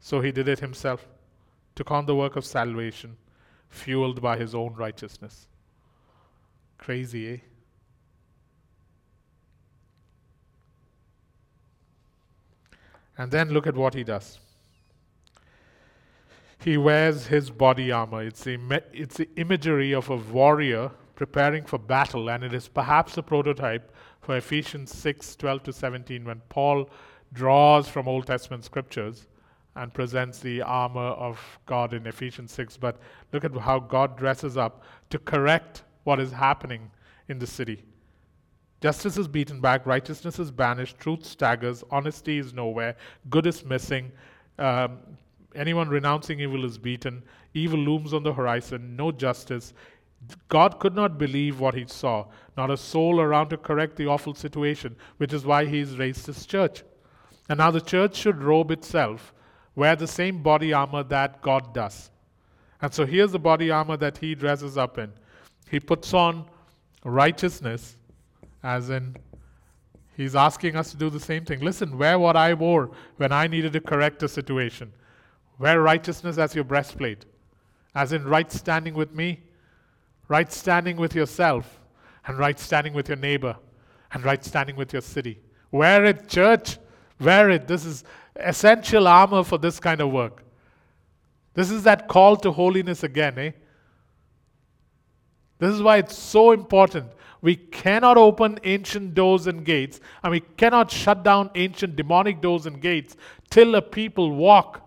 [0.01, 1.07] So he did it himself,
[1.75, 3.17] took on the work of salvation,
[3.69, 5.47] fueled by his own righteousness.
[6.79, 7.37] Crazy, eh?
[13.19, 14.39] And then look at what he does.
[16.59, 18.23] He wears his body armor.
[18.23, 23.19] It's the, it's the imagery of a warrior preparing for battle, and it is perhaps
[23.19, 26.89] a prototype for Ephesians 6 12 to 17 when Paul
[27.35, 29.27] draws from Old Testament scriptures
[29.77, 32.77] and presents the armor of God in Ephesians 6.
[32.77, 32.99] But
[33.33, 36.91] look at how God dresses up to correct what is happening
[37.29, 37.85] in the city.
[38.81, 42.97] Justice is beaten back, righteousness is banished, truth staggers, honesty is nowhere,
[43.29, 44.11] good is missing.
[44.59, 44.99] Um,
[45.55, 49.75] anyone renouncing evil is beaten, evil looms on the horizon, no justice.
[50.49, 54.35] God could not believe what he saw, not a soul around to correct the awful
[54.35, 56.83] situation, which is why he's raised his church.
[57.49, 59.33] And now the church should robe itself,
[59.75, 62.11] wear the same body armor that God does.
[62.83, 65.13] And so here's the body armor that he dresses up in.
[65.71, 66.47] He puts on
[67.05, 67.97] righteousness
[68.63, 69.17] as in,
[70.17, 71.61] he's asking us to do the same thing.
[71.61, 74.93] Listen, wear what I wore when I needed to correct a situation.
[75.59, 77.25] Wear righteousness as your breastplate,
[77.95, 79.41] as in right standing with me,
[80.29, 81.81] right standing with yourself,
[82.27, 83.57] and right standing with your neighbor,
[84.13, 85.39] and right standing with your city.
[85.71, 86.79] Wear it, church.
[87.21, 87.67] Wear it.
[87.67, 88.05] This is
[88.37, 90.43] essential armor for this kind of work.
[91.55, 93.51] This is that call to holiness again, eh?
[95.59, 97.13] This is why it's so important
[97.43, 102.67] we cannot open ancient doors and gates, and we cannot shut down ancient demonic doors
[102.67, 103.17] and gates
[103.49, 104.87] till a people walk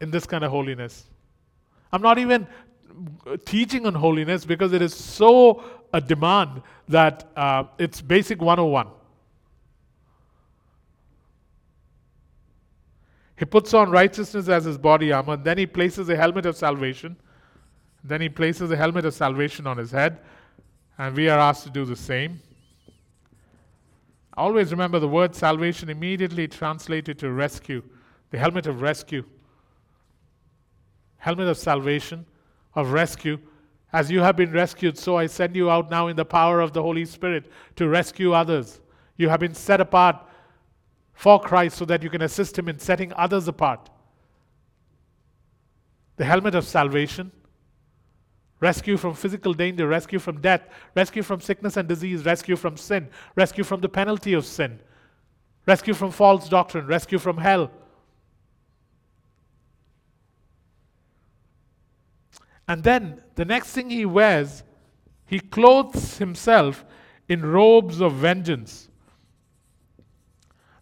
[0.00, 1.04] in this kind of holiness.
[1.92, 2.46] I'm not even
[3.44, 8.88] teaching on holiness because it is so a demand that uh, it's basic 101.
[13.38, 17.16] He puts on righteousness as his body armor, then he places a helmet of salvation.
[18.02, 20.20] Then he places a helmet of salvation on his head.
[20.96, 22.40] And we are asked to do the same.
[24.36, 27.82] Always remember the word salvation immediately translated to rescue,
[28.30, 29.24] the helmet of rescue.
[31.16, 32.24] Helmet of salvation,
[32.74, 33.38] of rescue,
[33.92, 36.72] As you have been rescued, so I send you out now in the power of
[36.72, 38.80] the Holy Spirit to rescue others.
[39.16, 40.16] You have been set apart
[41.16, 43.88] for Christ so that you can assist Him in setting others apart.
[46.16, 47.32] The helmet of salvation,
[48.60, 53.08] rescue from physical danger, rescue from death, rescue from sickness and disease, rescue from sin,
[53.34, 54.78] rescue from the penalty of sin,
[55.64, 57.70] rescue from false doctrine, rescue from hell.
[62.68, 64.64] And then the next thing he wears,
[65.24, 66.84] he clothes himself
[67.26, 68.90] in robes of vengeance.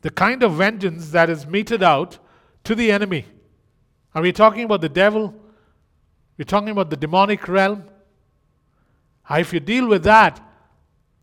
[0.04, 2.18] The kind of vengeance that is meted out
[2.64, 3.24] to the enemy.
[4.14, 5.34] Are we talking about the devil?
[6.36, 7.84] We're talking about the demonic realm.
[9.30, 10.46] Ah, if you deal with that,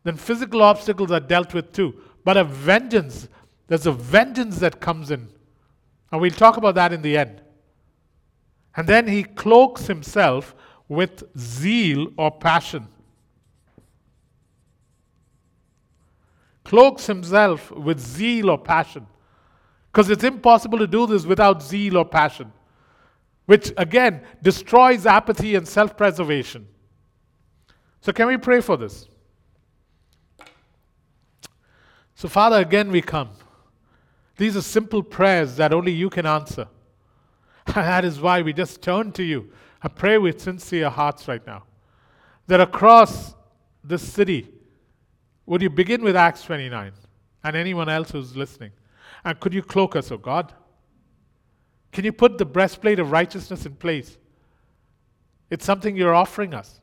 [0.04, 1.94] then physical obstacles are dealt with too.
[2.26, 3.30] But a vengeance,
[3.68, 5.30] there's a vengeance that comes in.
[6.12, 7.44] And we'll talk about that in the end.
[8.76, 10.56] And then he cloaks himself
[10.88, 12.88] with zeal or passion.
[16.72, 19.06] Cloaks himself with zeal or passion.
[19.92, 22.52] Because it's impossible to do this without zeal or passion
[23.52, 26.66] which again destroys apathy and self preservation.
[28.00, 29.10] So, can we pray for this?
[32.16, 33.32] So, Father, again we come.
[34.38, 36.66] These are simple prayers that only you can answer.
[37.66, 39.52] that is why we just turn to you.
[39.84, 41.64] I pray with sincere hearts right now
[42.48, 43.36] that across
[43.84, 44.50] this city,
[45.52, 46.94] would you begin with Acts 29
[47.44, 48.72] and anyone else who's listening?
[49.26, 50.54] And could you cloak us, O oh God?
[51.92, 54.18] Can you put the breastplate of righteousness in place?
[55.50, 56.80] It's something you're offering us.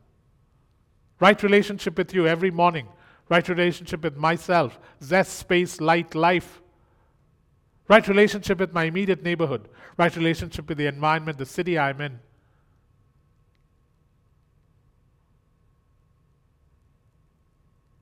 [1.19, 2.89] Right relationship with you every morning,
[3.31, 6.61] right relationship with myself, zest, space, light, life.
[7.89, 12.21] Right relationship with my immediate neighborhood, right relationship with the environment, the city I'm in.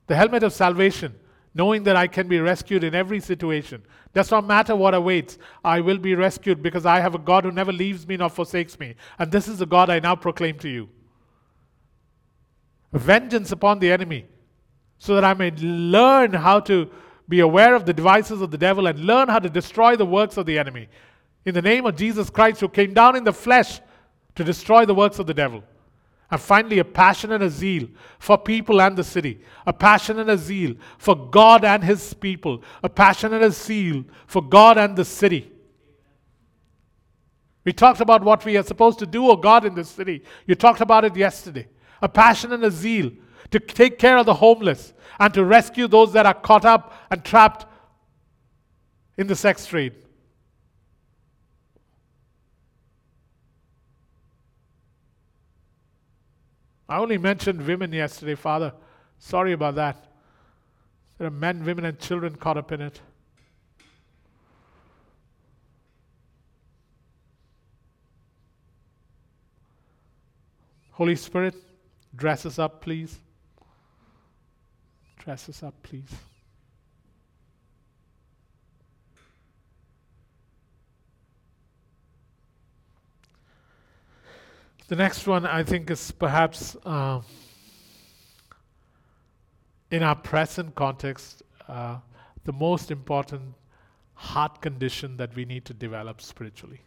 [0.07, 1.15] The helmet of salvation
[1.57, 3.81] knowing that I can be rescued in every situation.
[4.13, 7.51] Does not matter what awaits, I will be rescued because I have a God who
[7.51, 8.93] never leaves me nor forsakes me.
[9.17, 10.87] And this is the God I now proclaim to you.
[12.93, 14.27] Vengeance upon the enemy,
[14.99, 16.91] so that I may learn how to
[17.27, 20.37] be aware of the devices of the devil and learn how to destroy the works
[20.37, 20.87] of the enemy.
[21.43, 23.81] In the name of Jesus Christ, who came down in the flesh
[24.35, 25.63] to destroy the works of the devil.
[26.29, 27.87] And finally, a passion and a zeal
[28.19, 29.41] for people and the city.
[29.65, 32.63] A passion and a zeal for God and His people.
[32.83, 35.51] A passion and a zeal for God and the city.
[37.63, 40.23] We talked about what we are supposed to do, oh God, in this city.
[40.45, 41.67] You talked about it yesterday.
[42.01, 43.11] A passion and a zeal
[43.51, 47.23] to take care of the homeless and to rescue those that are caught up and
[47.23, 47.65] trapped
[49.17, 49.95] in the sex trade.
[56.89, 58.73] I only mentioned women yesterday, Father.
[59.19, 60.05] Sorry about that.
[61.17, 63.01] There are men, women, and children caught up in it.
[70.91, 71.55] Holy Spirit,
[72.15, 73.19] dress us up, please.
[75.19, 76.09] Dress us up, please.
[84.87, 87.19] The next one, I think, is perhaps uh,
[89.91, 91.97] in our present context, uh,
[92.45, 93.53] the most important
[94.13, 96.79] heart condition that we need to develop spiritually.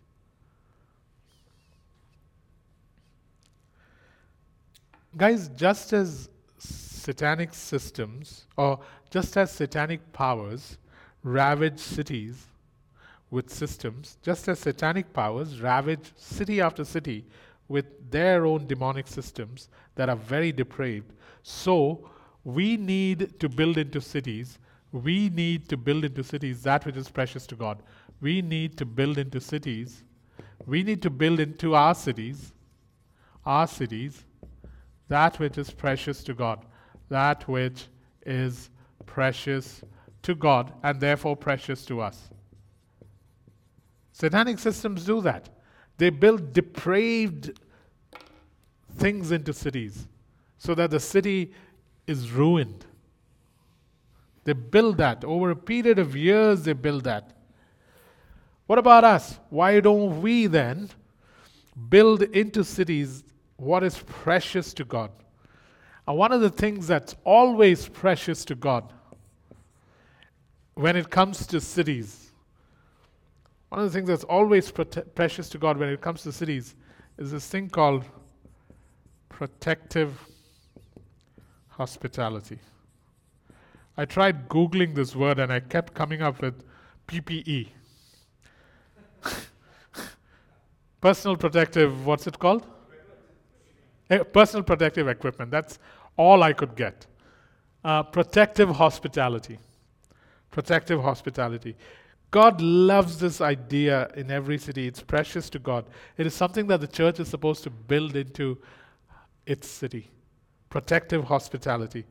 [5.15, 10.79] Guys, just as satanic systems, or just as satanic powers
[11.23, 12.47] ravage cities
[13.31, 17.27] with systems, just as satanic powers ravage city after city
[17.71, 21.13] with their own demonic systems that are very depraved.
[21.45, 22.11] So,
[22.43, 24.59] we need to build into cities,
[24.93, 27.83] we need to build into cities that which is precious to God.
[28.21, 30.03] We need to build into cities,
[30.67, 32.53] we need to build into our cities,
[33.47, 34.25] our cities,
[35.07, 36.67] that which is precious to God,
[37.09, 37.87] that which
[38.27, 38.71] is
[39.07, 39.83] precious
[40.23, 42.31] to God and therefore precious to us.
[44.13, 45.49] Satanic systems do that.
[46.01, 47.61] They build depraved
[48.97, 50.09] things into cities
[50.57, 51.53] so that the city
[52.07, 52.87] is ruined.
[54.45, 55.27] They build that.
[55.27, 57.37] Over a period of years, they build that.
[58.67, 59.39] What about us?
[59.51, 60.89] Why don't we then
[61.91, 63.23] build into cities
[63.59, 65.11] what is precious to God?
[66.09, 68.91] And one of the things that's always precious to God
[70.73, 72.30] when it comes to cities
[73.71, 74.71] one of the things that's always
[75.15, 76.75] precious to God when it comes to cities
[77.19, 78.05] is this thing called
[79.29, 80.19] Protective
[81.69, 82.59] hospitality.
[83.97, 86.65] I tried Googling this word and I kept coming up with
[87.07, 87.69] PPE.
[91.01, 92.67] Personal protective, what's it called?
[94.11, 95.51] Eh, Personal protective equipment.
[95.51, 95.79] That's
[96.17, 97.07] all I could get.
[97.85, 99.59] Uh, protective hospitality.
[100.51, 101.77] Protective hospitality.
[102.31, 104.87] God loves this idea in every city.
[104.87, 105.87] It's precious to God.
[106.17, 108.59] It is something that the church is supposed to build into
[109.47, 110.11] its city.
[110.69, 112.05] Protective hospitality.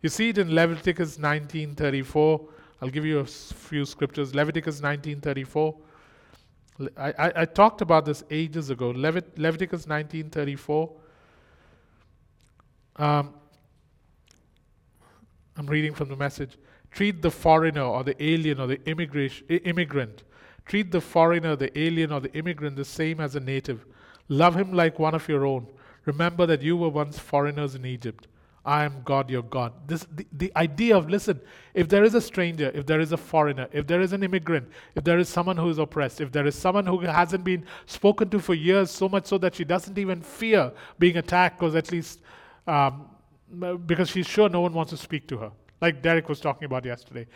[0.00, 2.48] You see it in Leviticus 19:34.
[2.80, 4.34] I'll give you a few scriptures.
[4.34, 5.74] Leviticus 19:34.
[6.96, 8.92] I, I, I, talked about this ages ago.
[8.92, 10.90] Levit, Leviticus 19:34.
[12.96, 13.34] Um,
[15.56, 16.56] I'm reading from the message.
[16.94, 20.22] Treat the foreigner or the alien or the immigrant.
[20.64, 23.84] Treat the foreigner, the alien, or the immigrant the same as a native.
[24.28, 25.66] Love him like one of your own.
[26.04, 28.28] Remember that you were once foreigners in Egypt.
[28.64, 29.72] I am God, your God.
[29.88, 31.40] This, the, the idea of, listen,
[31.74, 34.68] if there is a stranger, if there is a foreigner, if there is an immigrant,
[34.94, 38.30] if there is someone who is oppressed, if there is someone who hasn't been spoken
[38.30, 41.90] to for years, so much so that she doesn't even fear being attacked, because at
[41.90, 42.20] least
[42.68, 43.10] um,
[43.84, 45.50] because she's sure no one wants to speak to her
[45.84, 47.26] like Derek was talking about yesterday.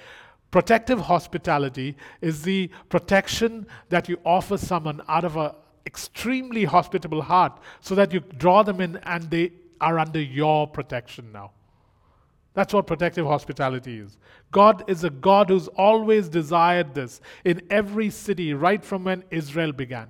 [0.50, 5.50] Protective hospitality is the protection that you offer someone out of an
[5.84, 11.30] extremely hospitable heart so that you draw them in and they are under your protection
[11.30, 11.50] now.
[12.54, 14.16] That's what protective hospitality is.
[14.50, 19.72] God is a God who's always desired this in every city, right from when Israel
[19.72, 20.08] began.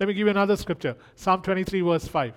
[0.00, 2.34] Let me give you another scripture Psalm 23, verse 5.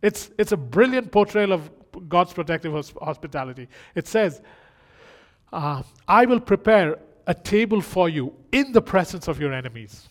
[0.00, 1.70] It's, it's a brilliant portrayal of
[2.08, 3.68] God's protective hospitality.
[3.94, 4.40] It says,
[5.52, 10.08] uh, I will prepare a table for you in the presence of your enemies.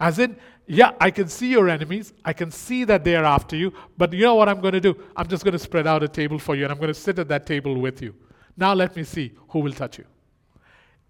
[0.00, 2.12] As in, yeah, I can see your enemies.
[2.24, 3.72] I can see that they are after you.
[3.96, 4.96] But you know what I'm going to do?
[5.16, 7.18] I'm just going to spread out a table for you and I'm going to sit
[7.18, 8.14] at that table with you.
[8.56, 10.04] Now let me see who will touch you.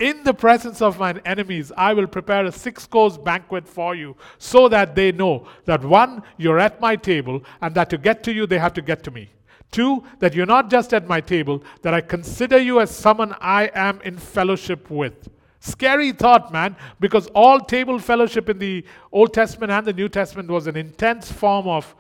[0.01, 4.17] In the presence of mine enemies, I will prepare a six course banquet for you,
[4.39, 8.33] so that they know that one, you're at my table, and that to get to
[8.33, 9.31] you, they have to get to me.
[9.75, 13.73] Two, that you're not just at my table, that I consider you as someone I
[13.75, 15.29] am in fellowship with.
[15.59, 20.49] Scary thought, man, because all table fellowship in the Old Testament and the New Testament
[20.49, 21.93] was an intense form of,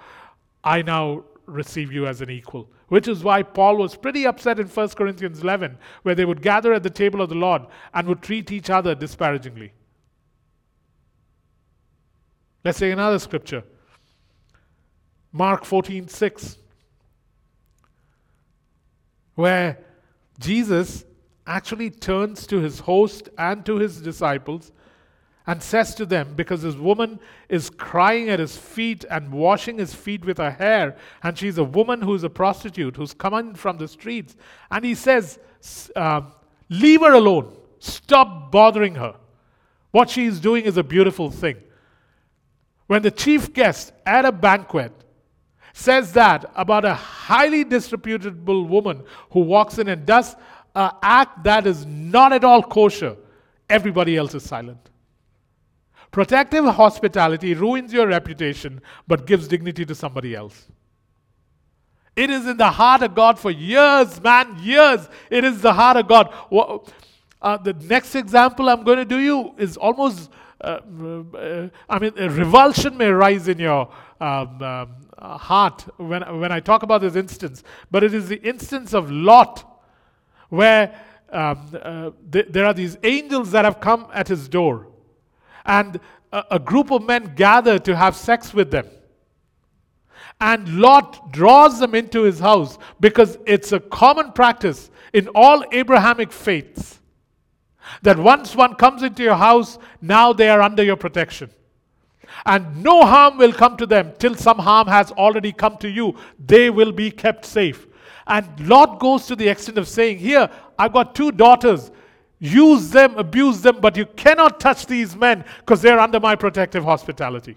[0.63, 2.71] I now receive you as an equal.
[2.87, 6.75] Which is why Paul was pretty upset in 1 Corinthians 11, where they would gather
[6.75, 7.63] at the table of the Lord
[7.93, 9.73] and would treat each other disparagingly.
[12.65, 13.65] Let's say another scripture
[15.33, 16.59] Mark 14 6
[19.35, 19.79] where
[20.39, 21.05] Jesus
[21.47, 24.73] actually turns to his host and to his disciples
[25.47, 27.21] and says to them, because this woman
[27.51, 31.65] is crying at his feet and washing his feet with her hair, and she's a
[31.65, 34.37] woman who's a prostitute who's come in from the streets,
[34.71, 35.39] and he says,
[35.97, 36.23] uh,
[36.71, 39.15] Leave her alone, stop bothering her.
[39.91, 41.57] What she is doing is a beautiful thing.
[42.87, 44.93] When the chief guest at a banquet
[45.77, 49.03] says that about a highly disreputable woman
[49.33, 50.37] who walks in and does
[50.77, 53.17] an act that is not at all kosher,
[53.69, 54.79] everybody else is silent.
[56.13, 60.67] Protective hospitality ruins your reputation but gives dignity to somebody else.
[62.15, 65.09] It is in the heart of God for years, man, years.
[65.29, 66.33] It is the heart of God.
[67.43, 70.79] Uh, the next example I'm going to do you is almost, uh,
[71.35, 74.89] uh, I mean, revulsion may rise in your um, um,
[75.25, 79.11] uh, heart when, when I talk about this instance, but it is the instance of
[79.11, 79.81] Lot
[80.51, 81.01] where
[81.33, 84.89] um, uh, th- there are these angels that have come at his door,
[85.65, 85.99] and
[86.33, 88.87] a, a group of men gather to have sex with them.
[90.41, 96.33] And Lot draws them into his house because it's a common practice in all Abrahamic
[96.33, 97.01] faiths
[98.03, 101.51] that once one comes into your house, now they are under your protection
[102.47, 106.17] and no harm will come to them till some harm has already come to you.
[106.45, 107.87] They will be kept safe.
[108.27, 111.91] And Lot goes to the extent of saying, Here, I've got two daughters.
[112.39, 116.85] Use them, abuse them, but you cannot touch these men because they're under my protective
[116.85, 117.57] hospitality.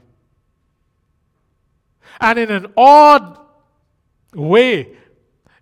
[2.20, 3.40] And in an odd
[4.34, 4.96] way,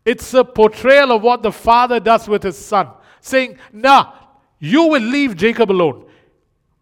[0.04, 2.90] it's a portrayal of what the father does with his son,
[3.22, 4.14] saying, Nah,
[4.60, 6.06] you will leave Jacob alone.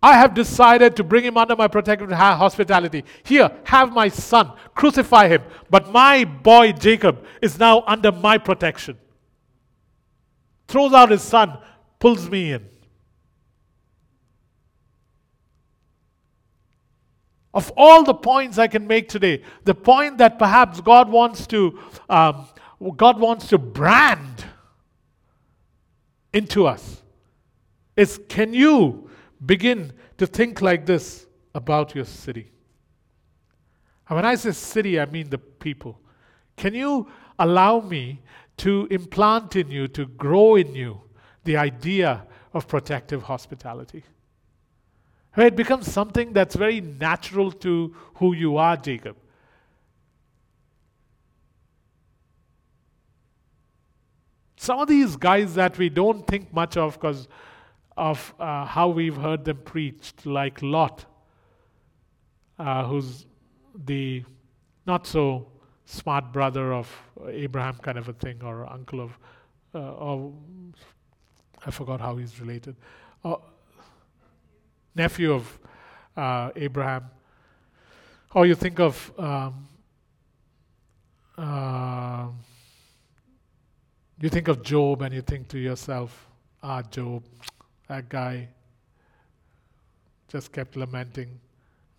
[0.04, 3.06] I have decided to bring him under my protective hospitality.
[3.24, 5.44] Here, have my son, crucify him.
[5.70, 8.98] But my boy Jacob is now under my protection.
[10.68, 11.58] Throws out his son,
[12.00, 12.68] pulls me in.
[17.54, 21.80] Of all the points I can make today, the point that perhaps God wants to,
[22.10, 22.48] um,
[22.98, 24.44] God wants to brand
[26.34, 27.02] into us
[27.96, 29.10] is can you
[29.46, 32.52] begin to think like this about your city?
[34.08, 36.00] And when I say city, I mean the people.
[36.58, 37.08] Can you
[37.40, 38.22] allow me
[38.58, 41.02] to implant in you, to grow in you,
[41.44, 44.04] the idea of protective hospitality?
[45.36, 49.18] It becomes something that's very natural to who you are, Jacob.
[54.58, 57.28] Some of these guys that we don't think much of because
[57.98, 61.06] of uh, how we've heard them preached, like Lot,
[62.58, 63.26] uh, who's
[63.86, 64.24] the
[64.86, 65.48] not so
[65.86, 66.92] smart brother of
[67.28, 69.18] Abraham, kind of a thing, or uncle of,
[69.76, 70.34] uh, or
[71.66, 72.76] I forgot how he's related,
[73.24, 73.36] uh,
[74.96, 75.60] nephew of
[76.18, 77.06] uh, Abraham.
[78.34, 79.68] Or you think of um,
[81.38, 82.28] uh,
[84.20, 86.28] you think of Job, and you think to yourself,
[86.62, 87.24] "Ah, Job,
[87.88, 88.50] that guy
[90.28, 91.40] just kept lamenting."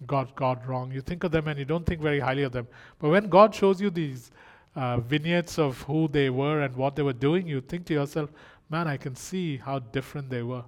[0.07, 0.93] got God wrong.
[0.93, 2.67] You think of them and you don't think very highly of them.
[2.99, 4.31] But when God shows you these
[4.77, 8.31] uh, vignettes of who they were and what they were doing, you think to yourself,
[8.69, 10.65] man, I can see how different they were.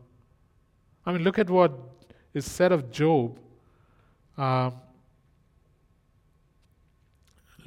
[1.04, 1.72] I mean, look at what
[2.34, 3.38] is said of Job.
[4.36, 4.74] Um,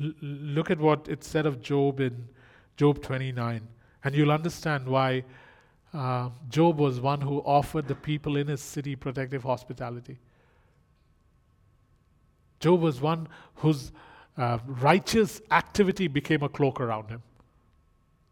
[0.02, 2.28] l- look at what it said of Job in
[2.78, 3.68] Job 29,
[4.04, 5.24] and you'll understand why
[5.94, 10.20] uh, Job was one who offered the people in his city protective hospitality.
[12.60, 13.92] Job was one whose
[14.38, 17.22] uh, righteous activity became a cloak around him.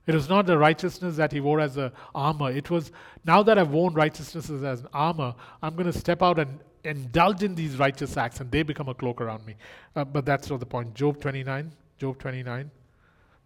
[0.06, 2.50] It was not the righteousness that he wore as an armor.
[2.50, 2.92] It was,
[3.26, 7.44] now that I've worn righteousness as an armor, I'm going to step out and indulge
[7.44, 9.56] in these righteous acts, and they become a cloak around me.
[9.96, 10.94] Uh, but that's not the point.
[10.94, 12.72] Job 29, Job 29,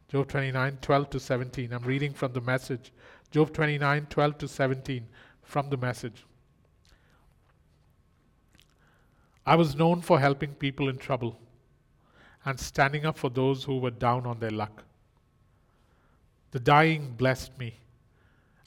[0.09, 1.73] Job 29, 12 to 17.
[1.73, 2.91] I'm reading from the message.
[3.31, 5.07] Job 29, 12 to 17
[5.41, 6.25] from the message.
[9.45, 11.39] I was known for helping people in trouble
[12.45, 14.83] and standing up for those who were down on their luck.
[16.51, 17.75] The dying blessed me,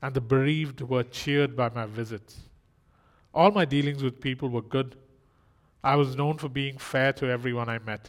[0.00, 2.40] and the bereaved were cheered by my visits.
[3.34, 4.96] All my dealings with people were good.
[5.82, 8.08] I was known for being fair to everyone I met.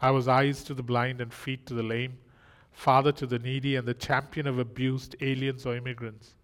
[0.00, 2.16] I was eyes to the blind and feet to the lame,
[2.72, 6.34] father to the needy, and the champion of abused aliens or immigrants.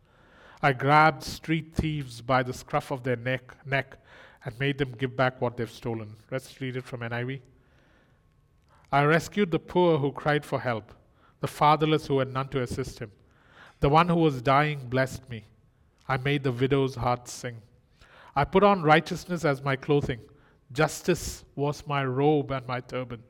[0.62, 3.99] I grabbed street thieves by the scruff of their neck, neck
[4.45, 6.16] and made them give back what they've stolen.
[6.31, 7.41] Let's read it from NIV.
[8.93, 10.93] I rescued the poor who cried for help,
[11.41, 13.11] the fatherless who had none to assist him.
[13.81, 15.45] The one who was dying blessed me.
[16.09, 17.61] I made the widow's heart sing.
[18.35, 20.20] I put on righteousness as my clothing.
[20.72, 23.22] Justice was my robe and my turban.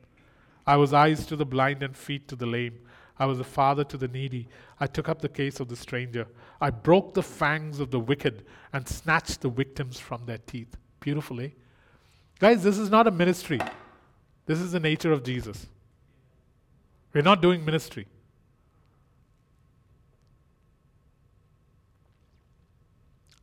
[0.65, 2.79] I was eyes to the blind and feet to the lame.
[3.19, 4.47] I was a father to the needy.
[4.79, 6.27] I took up the case of the stranger.
[6.61, 11.55] I broke the fangs of the wicked and snatched the victims from their teeth beautifully.
[12.39, 13.59] Guys, this is not a ministry.
[14.45, 15.67] This is the nature of Jesus.
[17.13, 18.07] We're not doing ministry.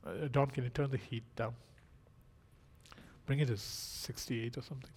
[0.06, 1.54] Uh, Don, can you turn the heat down?
[3.26, 4.90] Bring it to 68 or something.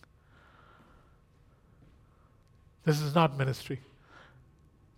[2.84, 3.80] This is not ministry.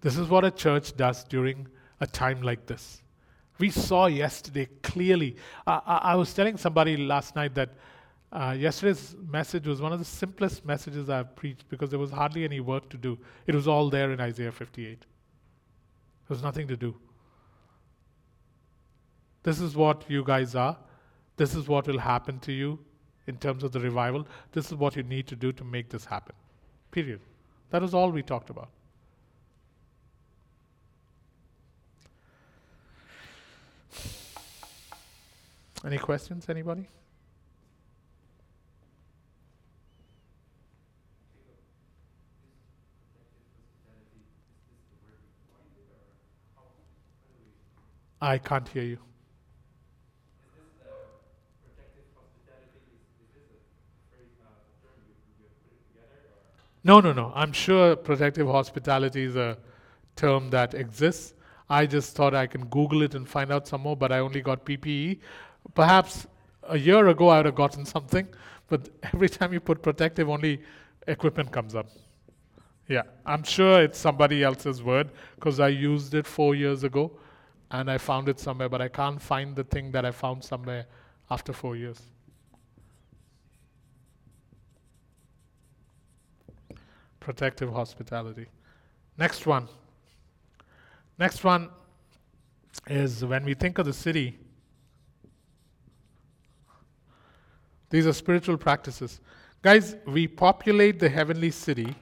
[0.01, 1.67] This is what a church does during
[1.99, 3.01] a time like this.
[3.57, 5.35] We saw yesterday clearly.
[5.67, 7.71] Uh, I, I, was telling somebody last night that
[8.31, 12.45] uh, yesterday's message was one of the simplest messages I've preached because there was hardly
[12.45, 13.17] any work to do.
[13.47, 14.99] It was all there in Isaiah 58.
[14.99, 15.07] There
[16.29, 16.95] was nothing to do.
[19.43, 20.77] This is what you guys are.
[21.35, 22.79] This is what will happen to you
[23.27, 24.27] in terms of the revival.
[24.53, 26.35] This is what you need to do to make this happen.
[26.91, 27.19] Period.
[27.71, 28.69] That was all we talked about.
[35.85, 36.89] Any questions, anybody?
[48.21, 48.97] I can't hear you.
[56.83, 57.31] No, no, no.
[57.35, 59.57] I'm sure protective hospitality is a
[60.15, 61.33] term that exists.
[61.69, 64.41] I just thought I can Google it and find out some more, but I only
[64.41, 65.19] got PPE.
[65.75, 66.27] Perhaps
[66.63, 68.27] a year ago I would have gotten something,
[68.67, 70.61] but every time you put protective, only
[71.07, 71.87] equipment comes up.
[72.87, 77.11] Yeah, I'm sure it's somebody else's word because I used it four years ago
[77.71, 80.87] and I found it somewhere, but I can't find the thing that I found somewhere
[81.29, 82.01] after four years.
[87.29, 88.47] protective hospitality.
[89.15, 89.67] Next one.
[91.19, 91.69] Next one
[92.87, 94.39] is when we think of the city,
[97.89, 99.19] these are spiritual practices.
[99.61, 101.95] Guys, we populate the heavenly city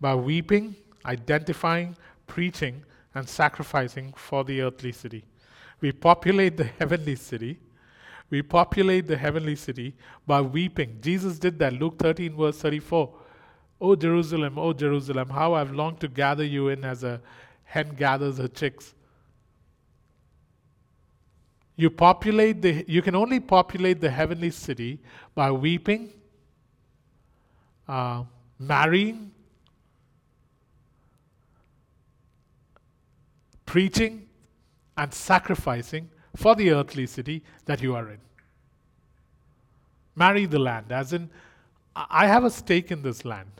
[0.00, 1.96] by weeping, identifying,
[2.26, 2.82] preaching,
[3.14, 5.24] and sacrificing for the earthly city.
[5.80, 7.58] We populate the heavenly city.
[8.30, 9.94] We populate the heavenly city
[10.26, 10.98] by weeping.
[11.00, 11.72] Jesus did that.
[11.72, 13.14] Luke 13, verse 34.
[13.80, 17.20] O Jerusalem, O Jerusalem, how I've longed to gather you in as a
[17.64, 18.94] hen gathers her chicks.
[21.78, 24.98] You populate the you can only populate the heavenly city
[25.36, 26.12] by weeping,
[27.86, 28.24] uh,
[28.58, 29.30] marrying,
[33.64, 34.26] preaching,
[34.96, 38.18] and sacrificing for the earthly city that you are in.
[40.16, 41.30] Marry the land, as in,
[41.94, 43.52] I have a stake in this land.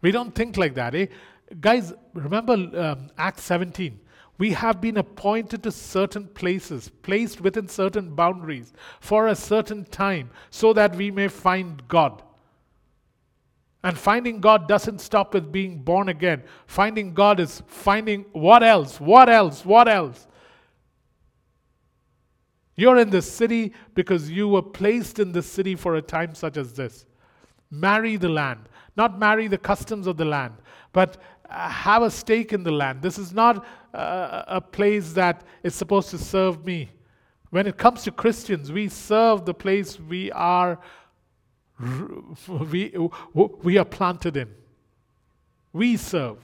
[0.00, 1.08] We don't think like that, eh?
[1.60, 4.00] Guys, remember um, Acts 17.
[4.38, 10.30] We have been appointed to certain places, placed within certain boundaries for a certain time,
[10.50, 12.22] so that we may find God.
[13.82, 16.44] And finding God doesn't stop with being born again.
[16.66, 19.00] Finding God is finding what else?
[19.00, 19.64] What else?
[19.64, 20.26] What else?
[22.76, 26.56] You're in the city because you were placed in the city for a time such
[26.56, 27.06] as this.
[27.70, 30.54] Marry the land, not marry the customs of the land,
[30.92, 31.16] but
[31.48, 33.02] have a stake in the land.
[33.02, 36.90] This is not uh, a place that is supposed to serve me.
[37.50, 40.78] When it comes to Christians, we serve the place we are
[42.48, 42.94] we,
[43.34, 44.52] we are planted in.
[45.72, 46.38] We serve.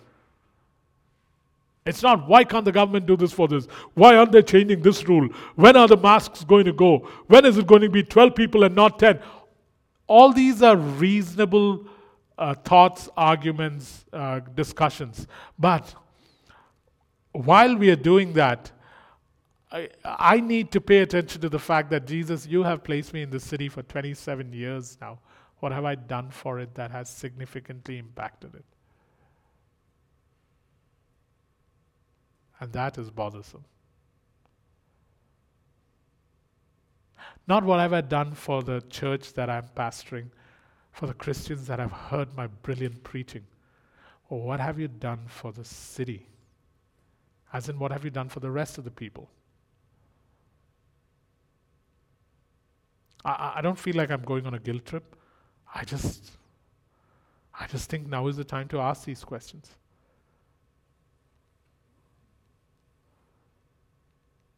[1.86, 3.66] It's not why can't the government do this for this?
[3.94, 5.28] Why aren't they changing this rule?
[5.56, 7.08] When are the masks going to go?
[7.26, 9.18] When is it going to be 12 people and not 10?
[10.06, 11.86] All these are reasonable
[12.38, 15.26] uh, thoughts, arguments, uh, discussions.
[15.58, 15.94] But
[17.34, 18.70] while we are doing that,
[19.70, 23.22] I, I need to pay attention to the fact that Jesus, you have placed me
[23.22, 25.18] in the city for 27 years now.
[25.58, 28.64] What have I done for it that has significantly impacted it?
[32.60, 33.64] And that is bothersome.
[37.48, 40.28] Not what have I done for the church that I'm pastoring,
[40.92, 43.44] for the Christians that have heard my brilliant preaching,
[44.28, 46.28] or what have you done for the city?
[47.54, 49.30] As in, what have you done for the rest of the people?
[53.24, 55.14] I, I don't feel like I'm going on a guilt trip.
[55.72, 56.32] I just,
[57.58, 59.70] I just think now is the time to ask these questions.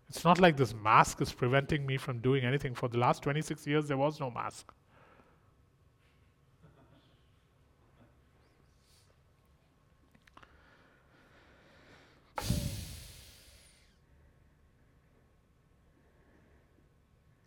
[0.08, 2.74] It's not like this mask is preventing me from doing anything.
[2.74, 4.72] For the last 26 years, there was no mask.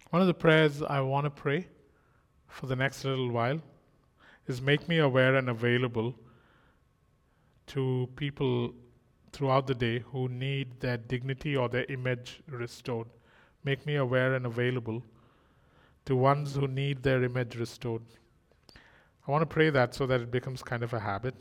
[0.09, 1.67] One of the prayers I want to pray
[2.47, 3.61] for the next little while
[4.47, 6.15] is make me aware and available
[7.67, 8.73] to people
[9.31, 13.07] throughout the day who need their dignity or their image restored.
[13.63, 15.03] Make me aware and available
[16.05, 18.01] to ones who need their image restored.
[19.27, 21.35] I want to pray that so that it becomes kind of a habit.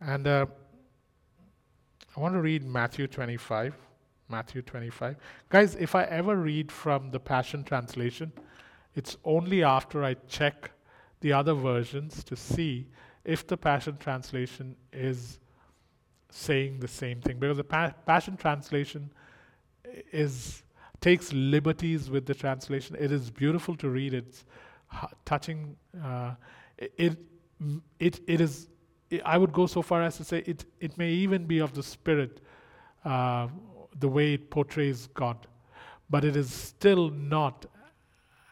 [0.00, 0.46] And uh,
[2.16, 3.85] I want to read Matthew 25.
[4.28, 5.16] Matthew 25.
[5.48, 8.32] Guys, if I ever read from the Passion Translation,
[8.94, 10.70] it's only after I check
[11.20, 12.86] the other versions to see
[13.24, 15.38] if the Passion Translation is
[16.30, 17.38] saying the same thing.
[17.38, 19.10] Because the pa- Passion Translation
[20.12, 20.62] is
[21.00, 22.96] takes liberties with the translation.
[22.98, 24.14] It is beautiful to read.
[24.14, 24.44] It's
[25.24, 25.76] touching.
[26.02, 26.32] Uh,
[26.78, 27.18] it,
[28.00, 28.68] it, it is.
[29.24, 30.64] I would go so far as to say it.
[30.80, 32.40] It may even be of the Spirit.
[33.04, 33.48] Uh,
[33.98, 35.46] the way it portrays God,
[36.10, 37.66] but it is still not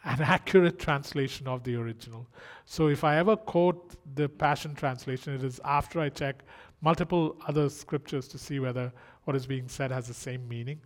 [0.03, 2.27] an accurate translation of the original.
[2.65, 6.43] So if I ever quote the Passion Translation, it is after I check
[6.81, 8.91] multiple other scriptures to see whether
[9.23, 10.79] what is being said has the same meaning.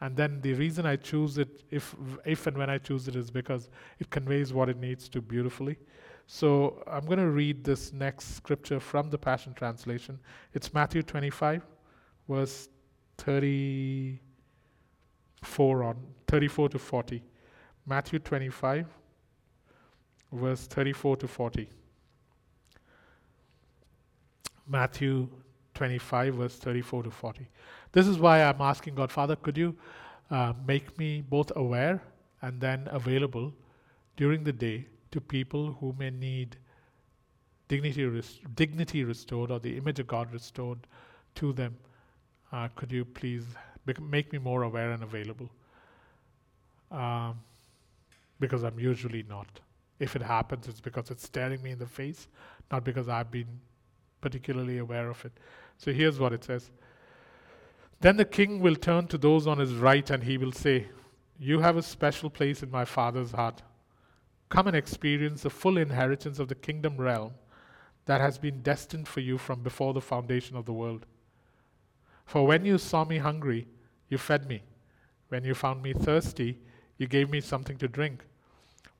[0.00, 1.94] And then the reason I choose it, if,
[2.24, 5.78] if and when I choose it, is because it conveys what it needs to beautifully.
[6.26, 10.18] So I'm going to read this next scripture from the Passion Translation.
[10.54, 11.62] It's Matthew 25,
[12.28, 12.68] verse
[13.18, 15.96] 34 on
[16.28, 17.22] 34 to 40.
[17.86, 18.86] Matthew 25,
[20.32, 21.68] verse 34 to 40.
[24.68, 25.28] Matthew
[25.74, 27.48] 25, verse 34 to 40.
[27.92, 29.76] This is why I'm asking God, Father, could you
[30.30, 32.02] uh, make me both aware
[32.40, 33.52] and then available
[34.16, 36.56] during the day to people who may need
[37.68, 40.86] dignity, res- dignity restored or the image of God restored
[41.36, 41.76] to them.
[42.52, 43.44] Uh, could you please
[43.86, 45.48] bec- make me more aware and available?
[46.90, 47.40] Um,
[48.38, 49.48] because I'm usually not.
[49.98, 52.26] If it happens, it's because it's staring me in the face,
[52.70, 53.46] not because I've been
[54.20, 55.32] particularly aware of it.
[55.78, 56.70] So here's what it says
[58.00, 60.88] Then the king will turn to those on his right and he will say,
[61.38, 63.62] You have a special place in my father's heart.
[64.50, 67.32] Come and experience the full inheritance of the kingdom realm
[68.04, 71.06] that has been destined for you from before the foundation of the world.
[72.24, 73.66] For when you saw me hungry,
[74.08, 74.62] you fed me.
[75.28, 76.58] When you found me thirsty,
[76.98, 78.24] you gave me something to drink.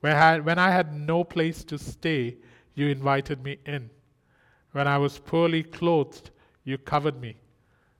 [0.01, 2.37] When I, had, no place to stay,
[2.75, 3.89] you invited me in.
[4.73, 6.31] When I was poorly clothed,
[6.65, 7.37] you covered me.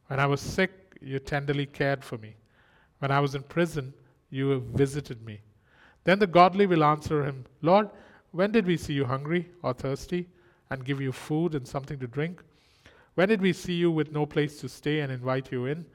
[0.07, 2.35] When I was sick, you tenderly cared for me.
[2.99, 3.93] When I was in prison,
[4.29, 5.41] you visited me.
[6.03, 7.89] Then the godly will answer him, Lord,
[8.31, 10.27] when did we see you hungry or thirsty
[10.69, 12.43] and give you food and something to drink?
[13.15, 15.85] When did we see you with no place to stay and invite you in?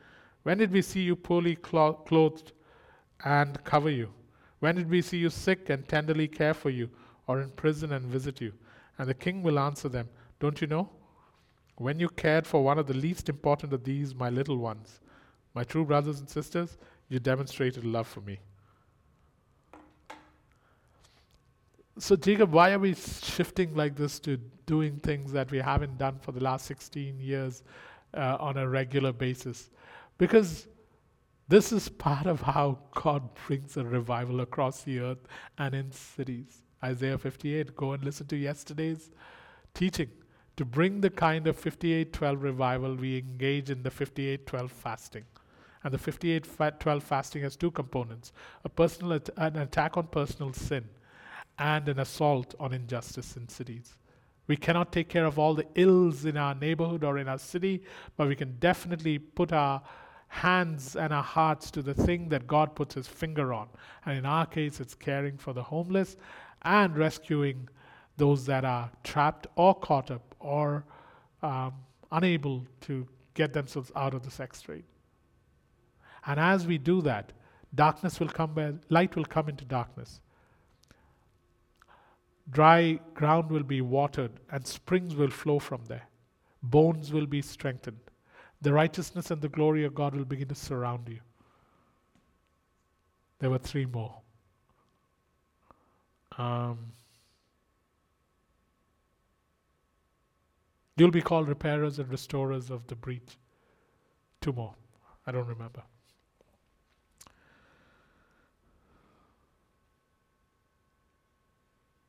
[0.45, 2.53] When did we see you poorly clothed
[3.25, 4.11] and cover you?
[4.61, 6.91] When did we see you sick and tenderly care for you,
[7.27, 8.53] or in prison and visit you?
[8.99, 10.09] And the king will answer them,
[10.41, 10.91] Don't you know?
[11.77, 15.01] When you cared for one of the least important of these, my little ones,
[15.55, 16.77] my true brothers and sisters,
[17.09, 18.41] you demonstrated love for me.
[22.01, 24.37] So, Jacob, why are we shifting like this to
[24.67, 27.65] doing things that we haven't done for the last 16 years
[28.15, 29.71] uh, on a regular basis?
[30.17, 30.69] Because
[31.49, 35.27] this is part of how God brings a revival across the earth
[35.59, 36.63] and in cities.
[36.85, 39.11] Isaiah 58, go and listen to yesterday's
[39.75, 40.11] teaching.
[40.57, 45.25] To bring the kind of 5812 revival, we engage in the 5812 fasting.
[45.83, 48.33] And the 5812 fasting has two components
[48.65, 50.85] a personal at- an attack on personal sin
[51.59, 53.97] and an assault on injustice in cities.
[54.47, 57.83] We cannot take care of all the ills in our neighborhood or in our city,
[58.17, 59.83] but we can definitely put our
[60.29, 63.69] hands and our hearts to the thing that God puts his finger on.
[64.07, 66.17] And in our case, it's caring for the homeless
[66.63, 67.69] and rescuing
[68.17, 70.85] those that are trapped or caught up or
[71.43, 71.73] um,
[72.11, 74.85] unable to get themselves out of the sex trade.
[76.27, 77.33] And as we do that,
[77.75, 80.21] darkness will come where light will come into darkness.
[82.51, 86.09] Dry ground will be watered, and springs will flow from there.
[86.63, 88.01] Bones will be strengthened.
[88.61, 91.21] The righteousness and the glory of God will begin to surround you.
[93.39, 94.17] There were three more.
[96.37, 96.93] Um,
[100.97, 103.37] you'll be called repairers and restorers of the breach.
[104.41, 104.75] Two more.
[105.27, 105.83] I don't remember.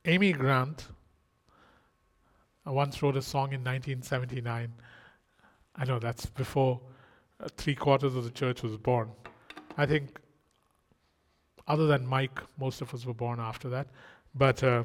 [0.10, 0.88] Amy Grant
[2.66, 4.74] I once wrote a song in 1979.
[5.76, 6.82] I know that's before
[7.40, 9.12] uh, three quarters of the church was born.
[9.78, 10.20] I think,
[11.68, 13.90] other than Mike, most of us were born after that.
[14.34, 14.84] But uh,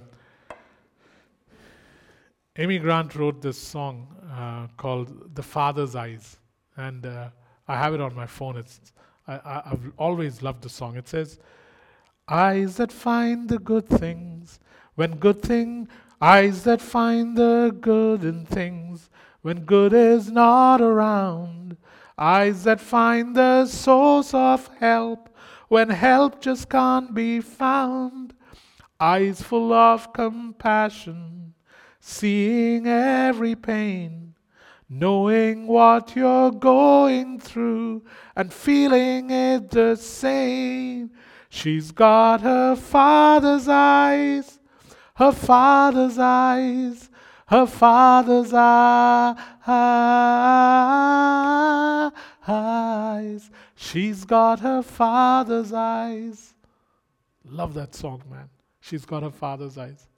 [2.57, 6.37] Amy Grant wrote this song uh, called "The Father's Eyes,"
[6.77, 7.31] and uh,
[7.67, 8.59] I have it on my phone.
[8.59, 8.93] It's
[9.27, 10.97] I, I've always loved the song.
[10.99, 11.39] It says,
[12.29, 14.61] "Eyes that find the good things."
[14.95, 15.89] When good thing,
[16.21, 19.11] eyes that find the good in things,
[19.43, 21.77] when good is not around,
[22.17, 25.29] eyes that find the source of help,
[25.69, 28.35] when help just can't be found,
[29.01, 31.55] eyes full of compassion,
[31.99, 34.35] seeing every pain,
[34.89, 38.05] knowing what you're going through,
[38.37, 41.11] and feeling it the same.
[41.49, 44.61] She's got her father's eyes
[45.17, 47.09] her father's eyes,
[47.47, 49.37] her father's eyes.
[53.77, 56.55] She's got her father's eyes.
[57.49, 58.49] Love that song, man.
[58.81, 60.09] She's got her father's eyes.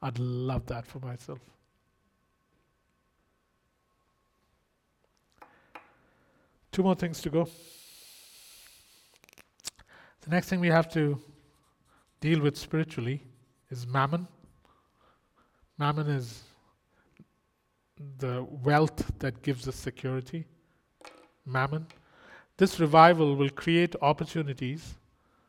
[0.00, 1.38] I'd love that for myself.
[6.72, 7.48] Two more things to go.
[10.22, 11.20] The next thing we have to
[12.22, 13.20] deal with spiritually
[13.68, 14.28] is mammon.
[15.76, 16.44] Mammon is
[18.18, 20.46] the wealth that gives us security.
[21.44, 21.84] Mammon.
[22.56, 24.94] This revival will create opportunities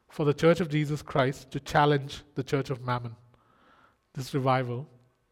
[0.09, 3.15] for the Church of Jesus Christ to challenge the Church of Mammon.
[4.15, 4.87] This revival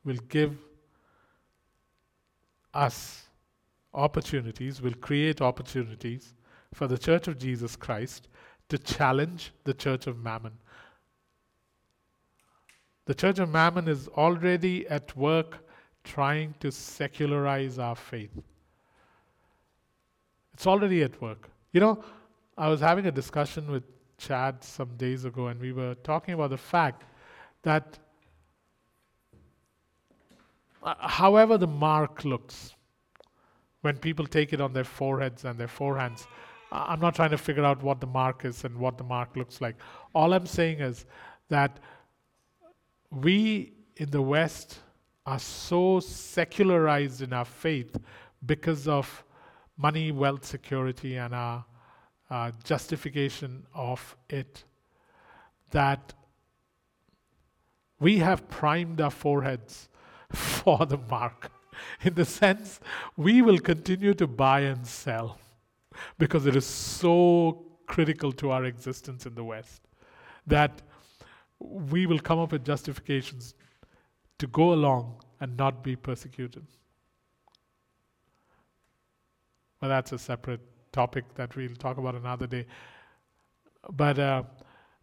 [0.06, 0.56] will give
[2.74, 3.24] us
[3.96, 6.36] opportunities, will create opportunities
[6.74, 8.28] for the Church of Jesus Christ
[8.70, 10.54] to challenge the Church of Mammon.
[13.12, 15.68] The Church of Mammon is already at work
[16.06, 18.32] trying to secularize our faith.
[20.54, 21.50] It's already at work.
[21.74, 22.06] You know,
[22.58, 23.84] I was having a discussion with
[24.18, 27.04] Chad some days ago, and we were talking about the fact
[27.64, 28.00] that
[30.82, 32.76] uh, however the mark looks,
[33.82, 36.28] when people take it on their foreheads and their forehands,
[36.72, 39.60] I'm not trying to figure out what the mark is and what the mark looks
[39.60, 39.76] like.
[40.16, 41.06] All I'm saying is
[41.50, 41.78] that
[43.12, 44.80] we in the West
[45.26, 47.96] are so secularized in our faith
[48.46, 49.24] because of
[49.78, 51.66] money, wealth, security, and our
[52.30, 54.64] uh, justification of it
[55.72, 56.14] that
[58.00, 59.90] we have primed our foreheads
[60.32, 61.52] for the mark.
[62.04, 62.80] In the sense,
[63.18, 65.38] we will continue to buy and sell
[66.18, 69.82] because it is so critical to our existence in the West
[70.48, 70.82] that
[71.62, 73.56] we will come up with justifications
[74.40, 76.66] to go along and not be persecuted.
[79.80, 82.66] Well, that's a separate topic that we'll talk about another day.
[83.92, 84.44] But uh,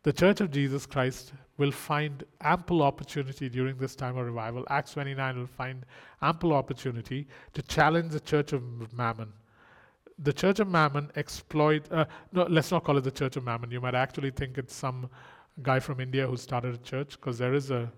[0.02, 4.64] the Church of Jesus Christ will find ample opportunity during this time of revival.
[4.70, 5.84] Acts 29 will find
[6.22, 9.32] ample opportunity to challenge the Church of Mammon.
[10.20, 13.70] The Church of Mammon exploit, uh, no, let's not call it the Church of Mammon.
[13.70, 15.08] You might actually think it's some
[15.62, 17.90] guy from India who started a church because there is a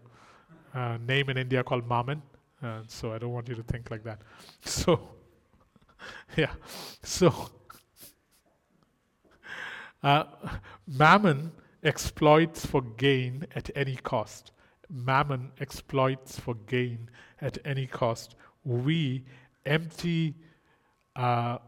[0.75, 2.23] uh, name in India called Mammon.
[2.63, 4.21] Uh, so I don't want you to think like that.
[4.65, 5.01] So,
[6.37, 6.53] yeah.
[7.03, 7.51] So,
[10.03, 10.25] uh,
[10.87, 11.53] Mammon
[11.83, 14.53] exploits for gain at any cost.
[14.89, 17.09] Mammon exploits for gain
[17.41, 18.35] at any cost.
[18.65, 19.25] We
[19.65, 20.35] empty
[21.17, 21.59] uh,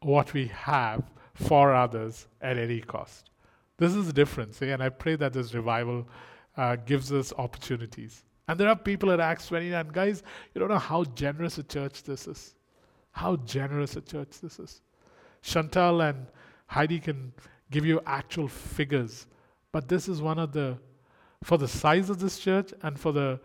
[0.00, 1.02] what we have
[1.34, 3.30] for others at any cost.
[3.78, 4.66] This is the difference, eh?
[4.66, 6.08] and I pray that this revival
[6.56, 8.24] uh, gives us opportunities.
[8.48, 10.22] And there are people at Acts 29, guys,
[10.54, 12.54] you don't know how generous a church this is.
[13.10, 14.80] How generous a church this is.
[15.42, 16.26] Chantal and
[16.66, 17.32] Heidi can
[17.70, 19.26] give you actual figures,
[19.72, 20.78] but this is one of the,
[21.42, 23.40] for the size of this church and for the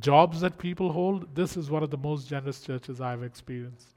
[0.00, 3.88] jobs that people hold, this is one of the most generous churches I've experienced.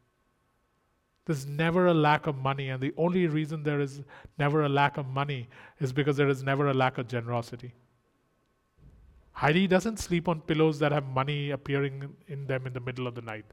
[1.25, 4.01] There's never a lack of money, and the only reason there is
[4.37, 5.49] never a lack of money
[5.79, 7.73] is because there is never a lack of generosity.
[9.31, 13.15] Heidi doesn't sleep on pillows that have money appearing in them in the middle of
[13.15, 13.45] the night.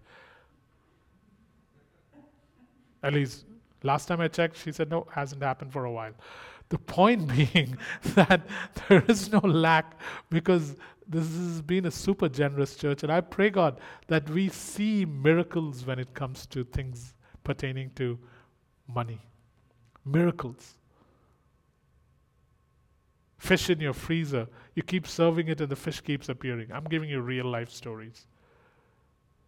[3.03, 3.47] At least
[3.83, 6.13] last time I checked, she said no, hasn't happened for a while.
[6.69, 7.79] The point being
[8.15, 8.43] that
[8.89, 9.99] there is no lack
[10.29, 10.77] because
[11.09, 15.87] this has been a super generous church, and I pray God that we see miracles
[15.87, 17.15] when it comes to things
[17.45, 18.19] pertaining to
[18.87, 19.21] money.
[20.05, 20.75] Miracles.
[23.39, 26.71] Fish in your freezer, you keep serving it and the fish keeps appearing.
[26.73, 28.27] I'm giving you real life stories.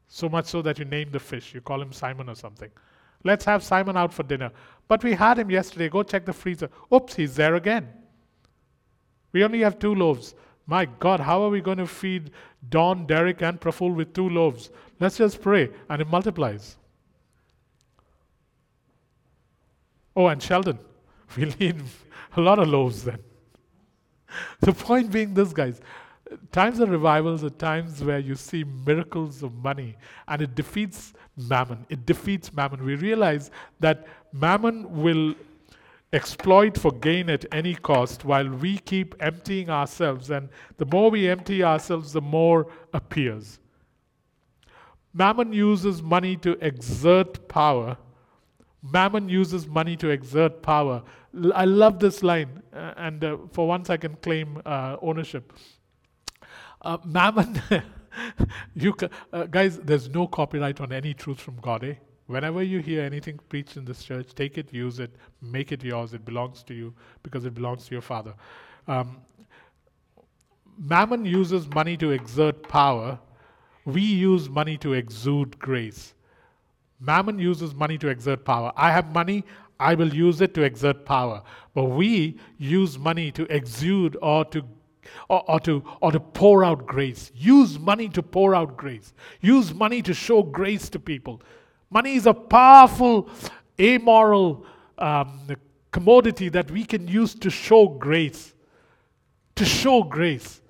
[0.08, 2.70] So much so that you name the fish, you call him Simon or something.
[3.24, 4.50] Let's have Simon out for dinner.
[4.86, 5.88] But we had him yesterday.
[5.88, 6.68] Go check the freezer.
[6.92, 7.88] Oops, he's there again.
[9.32, 10.34] We only have two loaves.
[10.66, 12.30] My God, how are we going to feed
[12.68, 14.70] Don, Derek, and Praful with two loaves?
[15.00, 16.76] Let's just pray, and it multiplies.
[20.16, 20.78] Oh, and Sheldon,
[21.36, 21.82] we need
[22.36, 23.18] a lot of loaves then.
[24.60, 25.80] The point being this, guys,
[26.50, 29.96] times of revivals are times where you see miracles of money
[30.26, 31.86] and it defeats mammon.
[31.88, 32.84] It defeats mammon.
[32.84, 33.50] We realize
[33.80, 35.34] that mammon will
[36.12, 40.30] exploit for gain at any cost while we keep emptying ourselves.
[40.30, 43.58] And the more we empty ourselves, the more appears.
[45.12, 47.96] Mammon uses money to exert power
[48.92, 51.02] Mammon uses money to exert power.
[51.54, 55.54] I love this line, uh, and uh, for once I can claim uh, ownership.
[56.82, 57.62] Uh, Mammon,
[58.74, 58.94] you
[59.32, 61.82] uh, guys, there's no copyright on any truth from God.
[61.82, 61.94] Eh?
[62.26, 66.12] Whenever you hear anything preached in this church, take it, use it, make it yours.
[66.12, 68.34] It belongs to you because it belongs to your Father.
[68.86, 69.16] Um,
[70.76, 73.18] Mammon uses money to exert power.
[73.86, 76.14] We use money to exude grace.
[77.00, 78.72] Mammon uses money to exert power.
[78.76, 79.44] I have money,
[79.78, 81.42] I will use it to exert power.
[81.74, 84.64] But we use money to exude or to
[85.28, 87.30] or, or, to or to pour out grace.
[87.34, 89.12] Use money to pour out grace.
[89.40, 91.42] Use money to show grace to people.
[91.90, 93.28] Money is a powerful,
[93.78, 94.64] amoral
[94.98, 95.56] um,
[95.90, 98.54] commodity that we can use to show grace.
[99.56, 100.62] To show grace.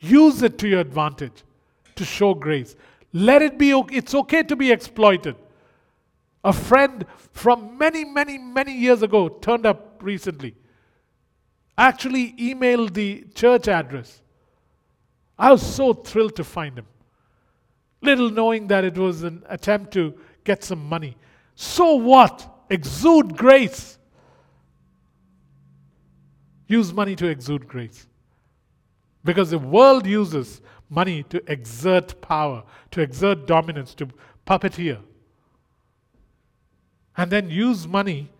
[0.00, 1.44] Use it to your advantage
[2.00, 2.74] to show grace.
[3.12, 5.36] Let it be, it's okay to be exploited.
[6.44, 10.54] A friend from many, many, many years ago turned up recently.
[11.76, 14.20] actually emailed the church address.
[15.38, 16.86] I was so thrilled to find him.
[18.02, 21.16] Little knowing that it was an attempt to get some money.
[21.54, 22.48] So what?
[22.68, 23.98] Exude grace.
[26.66, 28.06] Use money to exude grace.
[29.24, 30.60] Because the world uses
[30.90, 34.08] money to exert power, to exert dominance, to
[34.46, 34.98] puppeteer.
[37.16, 38.30] And then use money.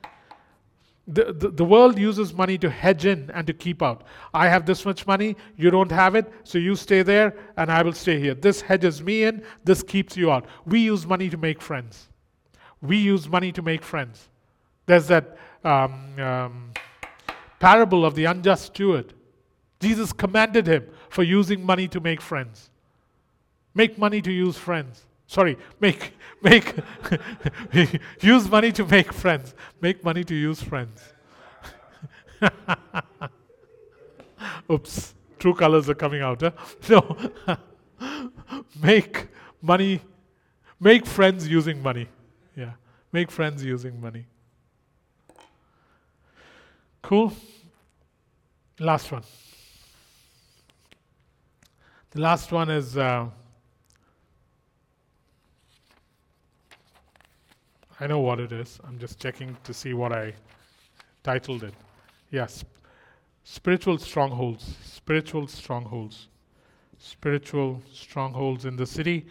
[1.06, 4.04] The, the, the, world uses money to hedge in and to keep out.
[4.32, 7.82] I have this much money, you don't have it, so you stay there and I
[7.82, 8.34] will stay here.
[8.34, 10.46] This hedges me in, this keeps you out.
[10.66, 12.08] We use money to make friends.
[12.80, 14.28] We use money to make friends.
[14.86, 16.72] There's that um, um,
[17.58, 19.12] parable of the unjust steward.
[19.80, 22.70] Jesus commanded him for using money to make friends.
[23.74, 25.04] Make money to use friends.
[25.26, 26.74] Sorry, make make
[28.20, 29.54] use money to make friends.
[29.80, 31.02] Make money to use friends.
[34.70, 36.40] Oops, true colors are coming out.
[36.40, 36.50] Huh?
[36.88, 37.16] No.
[38.82, 39.28] make
[39.60, 40.00] money,
[40.80, 42.08] make friends using money.
[42.56, 42.72] Yeah,
[43.12, 44.26] make friends using money.
[47.02, 47.32] Cool.
[48.78, 49.22] Last one.
[52.12, 53.26] The last one is uh,
[58.00, 58.80] I know what it is.
[58.82, 60.34] I'm just checking to see what I
[61.22, 61.74] titled it.
[62.32, 62.64] Yes.
[63.44, 64.74] Spiritual strongholds.
[64.82, 66.26] Spiritual strongholds.
[66.98, 69.26] Spiritual strongholds in the city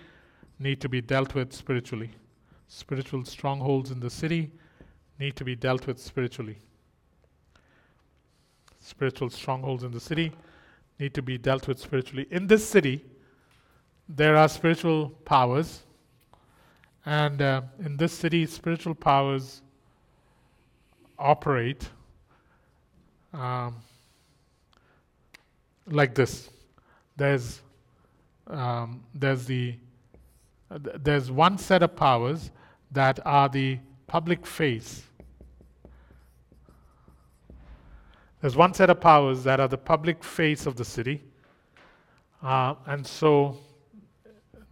[0.57, 2.11] need to be dealt with spiritually.
[2.69, 4.51] Spiritual strongholds in the city
[5.19, 6.57] need to be dealt with spiritually.
[8.79, 10.31] Spiritual strongholds in the city
[10.99, 12.27] need to be dealt with spiritually.
[12.29, 13.05] In this city,
[14.07, 15.83] there are spiritual powers,
[17.05, 19.61] and uh, in this city, spiritual powers
[21.17, 21.89] operate
[23.33, 23.75] um,
[25.87, 26.49] like this.
[27.15, 27.61] There's
[28.47, 29.75] um, there's the
[30.71, 32.51] uh, there's one set of powers
[32.91, 35.03] that are the public face
[38.41, 41.23] There's one set of powers that are the public face of the city.
[42.41, 43.57] Uh, and so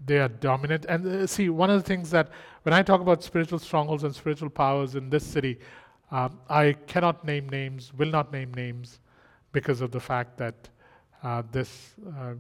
[0.06, 0.86] they are dominant.
[0.88, 2.30] And uh, see, one of the things that
[2.64, 5.60] when I talk about spiritual strongholds and spiritual powers in this city,
[6.12, 9.00] um, I cannot name names, will not name names,
[9.52, 10.70] because of the fact that
[11.24, 12.34] uh, this uh,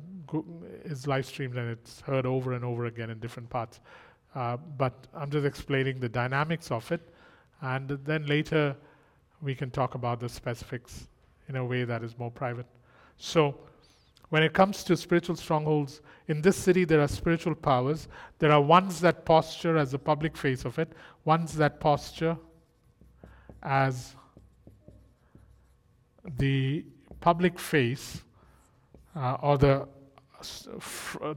[0.85, 3.79] is live streamed and it's heard over and over again in different parts.
[4.35, 7.01] Uh, but I'm just explaining the dynamics of it,
[7.61, 8.75] and then later
[9.41, 11.07] we can talk about the specifics
[11.47, 12.65] in a way that is more private.
[13.17, 13.55] So,
[14.29, 18.09] when it comes to spiritual strongholds, in this city there are spiritual powers.
[18.39, 20.91] There are ones that posture as the public face of it,
[21.23, 22.37] ones that posture
[23.63, 24.15] as
[26.37, 26.83] the
[27.21, 28.21] public face
[29.15, 29.87] uh, or the,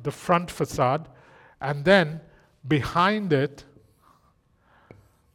[0.03, 1.09] the front facade,
[1.61, 2.21] and then
[2.67, 3.65] behind it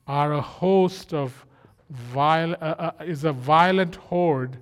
[0.07, 1.45] are a host of
[1.89, 4.57] viol- uh, uh, is a violent horde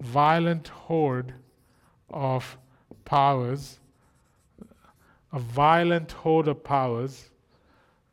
[0.00, 1.34] violent horde
[2.08, 2.58] of
[3.04, 3.78] powers,
[5.32, 7.30] a violent horde of powers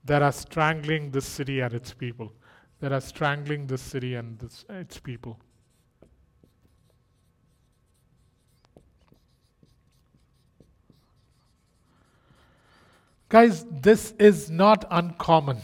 [0.05, 2.31] that are strangling this city and its people,
[2.79, 5.39] that are strangling this city and this, its people.
[13.29, 15.57] Guys, this is not uncommon.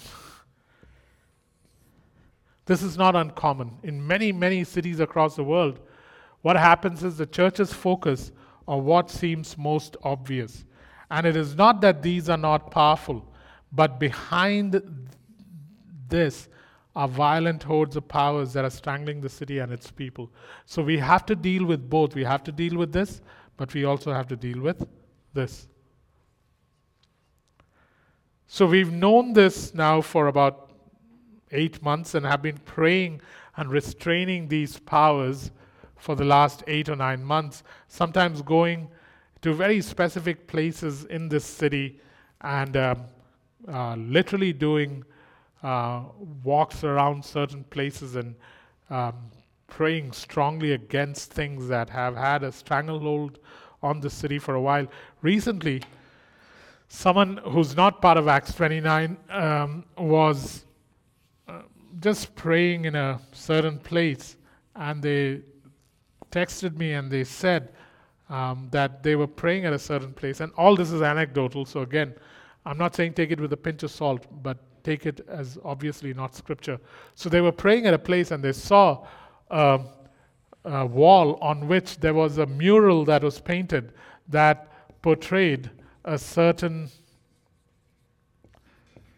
[2.65, 3.77] This is not uncommon.
[3.83, 5.79] In many, many cities across the world,
[6.43, 8.31] what happens is the churches focus
[8.67, 10.65] on what seems most obvious.
[11.09, 13.25] And it is not that these are not powerful,
[13.71, 14.81] but behind
[16.09, 16.49] this
[16.95, 20.29] are violent hordes of powers that are strangling the city and its people.
[20.65, 22.13] So we have to deal with both.
[22.13, 23.21] We have to deal with this,
[23.57, 24.85] but we also have to deal with
[25.33, 25.67] this.
[28.47, 30.71] So we've known this now for about
[31.51, 33.21] eight months and have been praying
[33.55, 35.51] and restraining these powers
[36.03, 38.89] for the last eight or nine months, sometimes going
[39.41, 41.97] to very specific places in this city
[42.41, 43.05] and um,
[43.69, 45.05] uh, literally doing
[45.63, 46.03] uh,
[46.43, 48.35] walks around certain places and
[48.89, 49.13] um,
[49.67, 53.39] praying strongly against things that have had a stranglehold
[53.81, 54.85] on the city for a while.
[55.21, 55.81] Recently,
[56.89, 60.65] someone who's not part of Acts 29 um, was
[61.47, 61.61] uh,
[62.01, 64.35] just praying in a certain place
[64.75, 65.41] and they
[66.33, 67.71] texted me and they said
[68.29, 70.39] um, that they were praying at a certain place.
[70.39, 71.65] And all this is anecdotal.
[71.65, 72.15] So, again,
[72.65, 76.13] I'm not saying take it with a pinch of salt, but take it as obviously
[76.13, 76.79] not scripture.
[77.13, 79.05] So, they were praying at a place and they saw
[79.51, 79.81] a,
[80.65, 83.93] uh, wall on which there was a mural that was painted
[84.29, 84.71] that
[85.01, 85.69] portrayed
[86.05, 86.89] a certain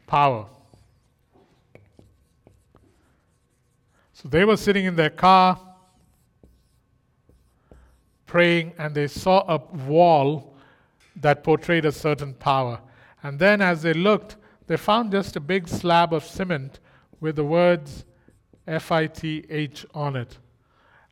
[0.08, 0.48] power.
[4.14, 5.60] So they were sitting in their car
[8.36, 9.58] praying, and they saw a
[9.88, 10.54] wall
[11.16, 12.82] that portrayed a certain power.
[13.24, 14.36] And then, as they looked,
[14.68, 16.82] they found just a big slab of cement
[17.22, 18.04] with the words
[18.68, 20.38] FITH on it.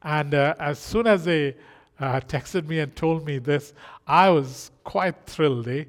[0.01, 1.55] And uh, as soon as they
[1.97, 3.73] uh, texted me and told me this,
[4.05, 5.85] I was quite thrilled, eh?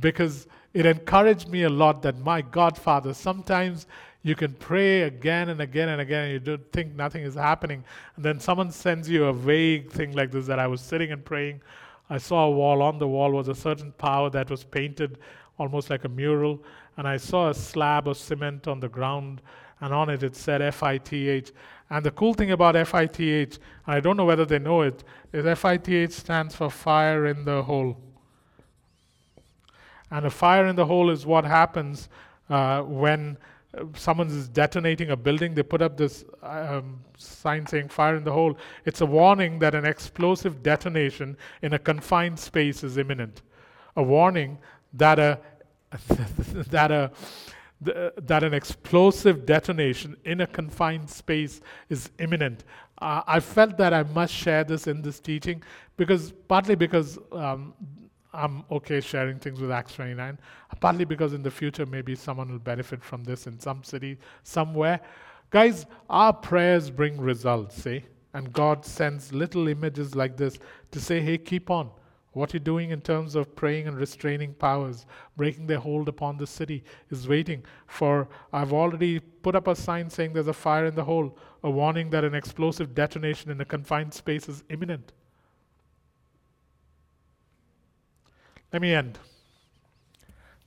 [0.00, 3.86] Because it encouraged me a lot that my Godfather, sometimes
[4.26, 7.84] you can pray again and again and again, and you don't think nothing is happening.
[8.16, 11.24] And then someone sends you a vague thing like this that I was sitting and
[11.24, 11.60] praying.
[12.10, 12.82] I saw a wall.
[12.82, 15.18] On the wall was a certain power that was painted
[15.60, 16.60] almost like a mural.
[16.96, 19.42] And I saw a slab of cement on the ground,
[19.80, 21.52] and on it it said FITH.
[21.88, 26.12] And the cool thing about FITH, I don't know whether they know it, is FITH
[26.12, 27.96] stands for fire in the hole.
[30.10, 32.08] And a fire in the hole is what happens
[32.50, 33.38] uh, when
[33.94, 35.54] someone is detonating a building.
[35.54, 38.56] They put up this um, sign saying fire in the hole.
[38.84, 43.42] It's a warning that an explosive detonation in a confined space is imminent.
[43.96, 44.58] A warning
[44.94, 45.40] that a
[46.70, 47.10] that a
[47.80, 51.60] that an explosive detonation in a confined space
[51.90, 52.64] is imminent.
[52.98, 55.62] Uh, I felt that I must share this in this teaching
[55.98, 57.74] because partly because um,
[58.36, 60.38] I'm okay sharing things with Acts 29,
[60.80, 65.00] partly because in the future maybe someone will benefit from this in some city somewhere.
[65.50, 68.00] Guys, our prayers bring results, eh?
[68.34, 70.58] And God sends little images like this
[70.90, 71.90] to say, hey, keep on.
[72.32, 75.06] What you're doing in terms of praying and restraining powers,
[75.38, 78.28] breaking their hold upon the city, is waiting for.
[78.52, 82.10] I've already put up a sign saying there's a fire in the hole, a warning
[82.10, 85.14] that an explosive detonation in a confined space is imminent.
[88.76, 89.18] Let me end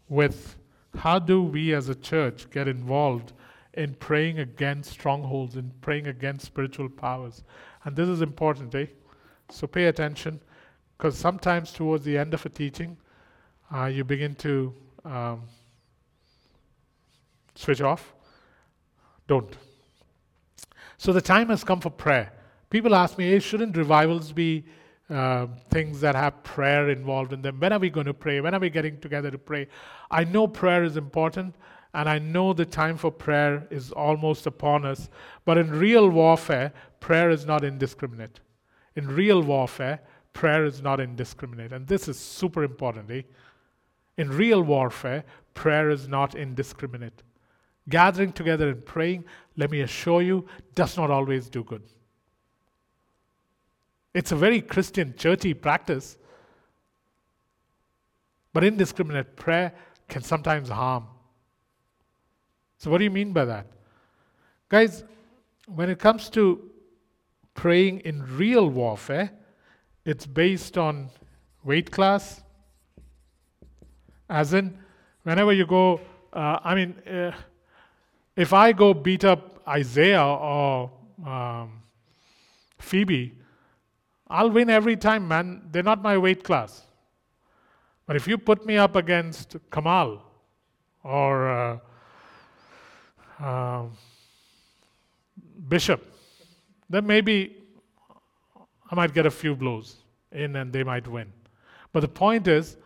[0.07, 0.55] with
[0.97, 3.33] how do we as a church get involved
[3.75, 7.43] in praying against strongholds, in praying against spiritual powers?
[7.83, 8.87] And this is important, eh?
[9.51, 10.41] So pay attention.
[10.97, 12.97] Because sometimes towards the end of a teaching,
[13.71, 14.73] uh, you begin to
[15.05, 15.43] um,
[17.53, 18.15] switch off.
[19.27, 19.55] Don't.
[20.97, 22.33] So the time has come for prayer.
[22.71, 24.65] People ask me, hey, shouldn't revivals be
[25.09, 27.59] uh, things that have prayer involved in them?
[27.59, 28.41] When are we going to pray?
[28.41, 29.67] When are we getting together to pray?
[30.11, 31.55] I know prayer is important,
[31.93, 35.09] and I know the time for prayer is almost upon us.
[35.45, 38.39] But in real warfare, prayer is not indiscriminate.
[38.95, 40.01] In real warfare,
[40.33, 41.73] prayer is not indiscriminate.
[41.73, 43.09] And this is super important.
[43.09, 43.23] Eh?
[44.17, 47.23] In real warfare, prayer is not indiscriminate.
[47.89, 49.25] Gathering together and praying,
[49.57, 50.45] let me assure you,
[50.75, 51.83] does not always do good.
[54.19, 56.17] It's a very Christian, churchy practice.
[58.51, 59.71] But indiscriminate prayer
[60.09, 61.05] can sometimes harm.
[62.79, 63.67] So, what do you mean by that?
[64.67, 65.05] Guys,
[65.67, 66.69] when it comes to
[67.53, 69.31] praying in real warfare,
[70.03, 71.11] it's based on
[71.63, 72.41] weight class.
[74.29, 74.77] As in,
[75.23, 76.01] whenever you go,
[76.33, 77.31] uh, I mean, uh,
[78.35, 80.91] if I go beat up Isaiah or
[81.25, 81.83] um,
[82.79, 83.38] Phoebe,
[84.29, 85.69] I'll win every time, man.
[85.71, 86.83] They're not my weight class.
[88.05, 90.21] But if you put me up against Kamal
[91.03, 91.77] or uh,
[93.43, 93.83] uh,
[95.67, 96.13] Bishop,
[96.89, 97.57] then maybe
[98.91, 99.97] I might get a few blows
[100.31, 101.31] in and they might win.
[101.91, 102.77] But the point is,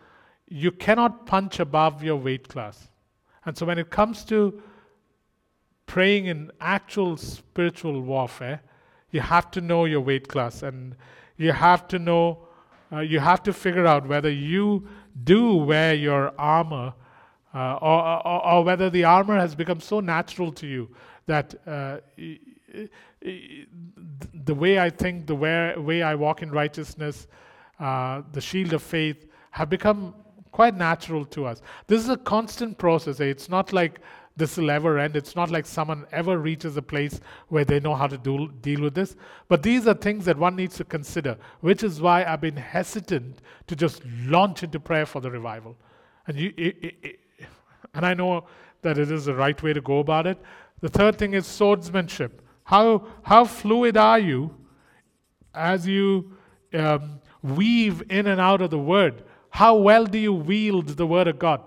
[0.48, 2.88] you cannot punch above your weight class.
[3.46, 4.62] And so when it comes to
[5.86, 8.60] praying in actual spiritual warfare,
[9.10, 10.96] you have to know your weight class and
[11.36, 12.46] you have to know,
[12.92, 14.86] uh, you have to figure out whether you
[15.24, 16.94] do wear your armor
[17.54, 20.88] uh, or, or, or, whether the armor has become so natural to you
[21.26, 21.98] that uh,
[23.22, 27.28] the way I think, the way, way I walk in righteousness,
[27.78, 30.14] uh, the shield of faith have become
[30.50, 31.62] quite natural to us.
[31.86, 33.20] This is a constant process.
[33.20, 33.24] Eh?
[33.24, 34.00] It's not like
[34.36, 35.16] this will ever end.
[35.16, 38.80] It's not like someone ever reaches a place where they know how to do, deal
[38.80, 39.14] with this.
[39.48, 43.40] But these are things that one needs to consider, which is why I've been hesitant
[43.68, 45.76] to just launch into prayer for the revival.
[46.26, 47.20] And, you, it, it, it,
[47.94, 48.46] and I know
[48.82, 50.38] that it is the right way to go about it.
[50.80, 52.42] The third thing is swordsmanship.
[52.64, 54.54] How, how fluid are you
[55.54, 56.32] as you
[56.72, 59.22] um, weave in and out of the word?
[59.50, 61.60] How well do you wield the word of God?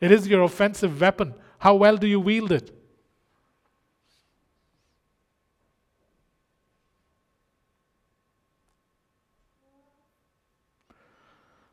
[0.00, 1.34] It is your offensive weapon.
[1.64, 2.70] How well do you wield it?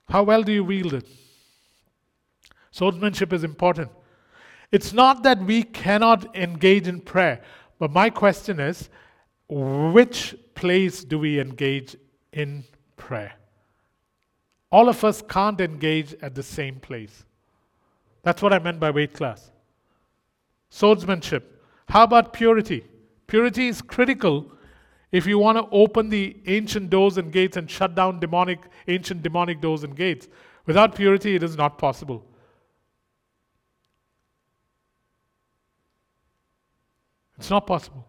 [0.08, 1.06] How well do you wield it?
[2.72, 3.92] Swordsmanship is important.
[4.72, 7.42] It's not that we cannot engage in prayer,
[7.78, 8.88] but my question is
[9.50, 11.98] which place do we engage
[12.32, 12.64] in
[12.96, 13.34] prayer?
[14.72, 17.26] All of us can't engage at the same place.
[18.24, 19.52] That's what I meant by weight class.
[20.72, 21.64] Swordsmanship.
[21.90, 22.86] How about purity?
[23.28, 24.52] Purity is critical
[25.12, 29.22] if you want to open the ancient doors and gates and shut down demonic, ancient
[29.22, 30.30] demonic doors and gates.
[30.66, 32.26] Without purity, it is not possible.
[37.38, 38.08] It's not possible.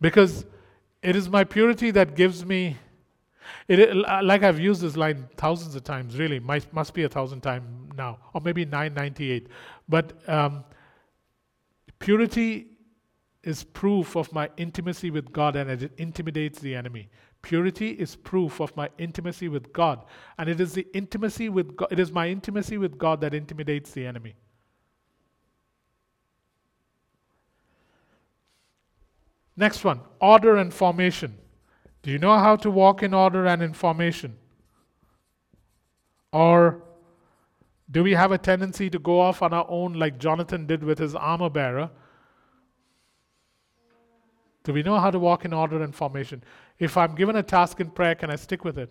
[0.00, 0.46] Because
[1.02, 2.76] it is my purity that gives me
[3.68, 7.40] it, like I've used this line thousands of times, really, might, must be a thousand
[7.40, 7.66] times
[7.96, 9.48] now, or maybe 998.
[9.88, 10.64] But um,
[11.98, 12.66] purity
[13.42, 17.08] is proof of my intimacy with God and it intimidates the enemy.
[17.40, 20.04] Purity is proof of my intimacy with God,
[20.38, 23.92] and it is the intimacy with God, it is my intimacy with God that intimidates
[23.92, 24.34] the enemy.
[29.56, 31.38] Next one, order and formation.
[32.08, 34.38] Do you know how to walk in order and in formation?
[36.32, 36.82] Or
[37.90, 40.98] do we have a tendency to go off on our own like Jonathan did with
[40.98, 41.90] his armor bearer?
[44.64, 46.42] Do we know how to walk in order and formation?
[46.78, 48.90] If I'm given a task in prayer, can I stick with it?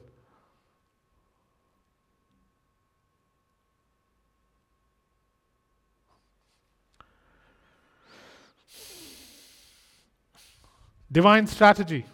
[11.11, 12.05] Divine strategy.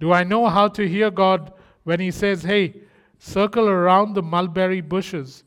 [0.00, 1.52] Do I know how to hear God
[1.84, 2.74] when He says, hey,
[3.18, 5.44] circle around the mulberry bushes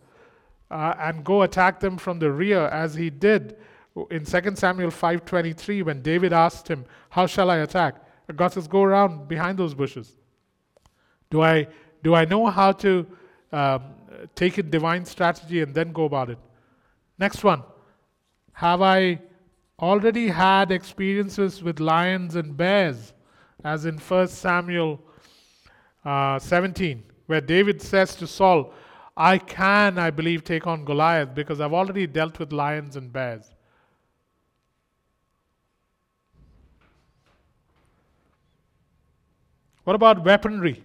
[0.72, 3.58] uh, and go attack them from the rear, as He did
[4.10, 7.96] in 2 Samuel 5.23 when David asked him, how shall I attack?
[8.28, 10.16] And God says, go around behind those bushes.
[11.30, 11.68] Do I,
[12.04, 13.06] do I know how to
[13.52, 13.84] um,
[14.36, 16.40] take a divine strategy and then go about it?
[17.20, 17.64] Next one.
[18.54, 19.20] Have I
[19.80, 23.14] already had experiences with lions and bears?
[23.64, 25.02] As in 1 Samuel
[26.06, 28.74] uh, 17, where David says to Saul,
[29.16, 33.54] I can, I believe, take on Goliath because I've already dealt with lions and bears.
[39.84, 40.84] What about weaponry?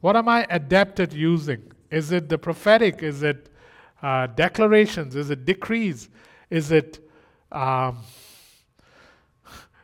[0.00, 1.72] What am I adept at using?
[1.90, 3.02] Is it the prophetic?
[3.02, 3.48] Is it
[4.02, 5.16] uh, declarations?
[5.16, 6.08] Is it decrees?
[6.50, 6.98] Is it
[7.52, 7.98] um,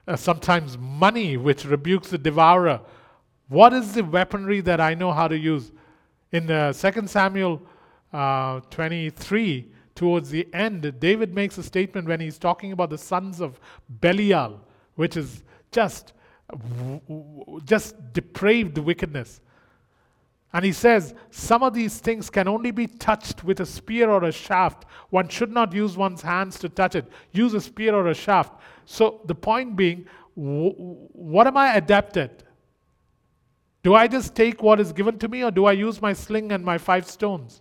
[0.07, 2.81] uh, sometimes money, which rebukes the devourer.
[3.49, 5.73] What is the weaponry that I know how to use?
[6.33, 7.63] In uh, 2 Samuel
[8.13, 13.41] uh, 23, towards the end, David makes a statement when he's talking about the sons
[13.41, 13.61] of
[14.01, 14.61] Belial,
[14.97, 16.15] which is just,
[17.65, 19.41] just depraved wickedness.
[20.55, 24.25] And he says, Some of these things can only be touched with a spear or
[24.25, 24.85] a shaft.
[25.11, 27.07] One should not use one's hands to touch it.
[27.33, 28.61] Use a spear or a shaft.
[28.85, 32.43] So the point being, what am I adept at?
[33.83, 36.53] Do I just take what is given to me, or do I use my sling
[36.53, 37.61] and my five stones?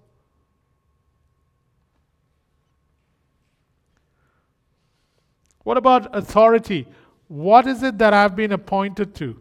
[5.64, 6.88] What about authority?
[7.27, 9.39] What is it that I've been appointed to?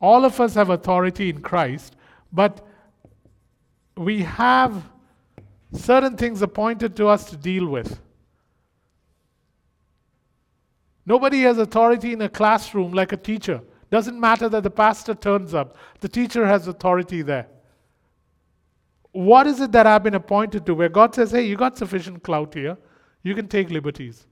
[0.00, 1.96] All of us have authority in Christ,
[2.32, 2.66] but
[3.96, 4.90] we have
[5.72, 8.00] certain things appointed to us to deal with.
[11.08, 13.62] Nobody has authority in a classroom like a teacher.
[13.90, 17.48] Doesn't matter that the pastor turns up, the teacher has authority there.
[19.12, 22.22] What is it that I've been appointed to where God says, hey, you got sufficient
[22.22, 22.76] clout here,
[23.22, 24.26] you can take liberties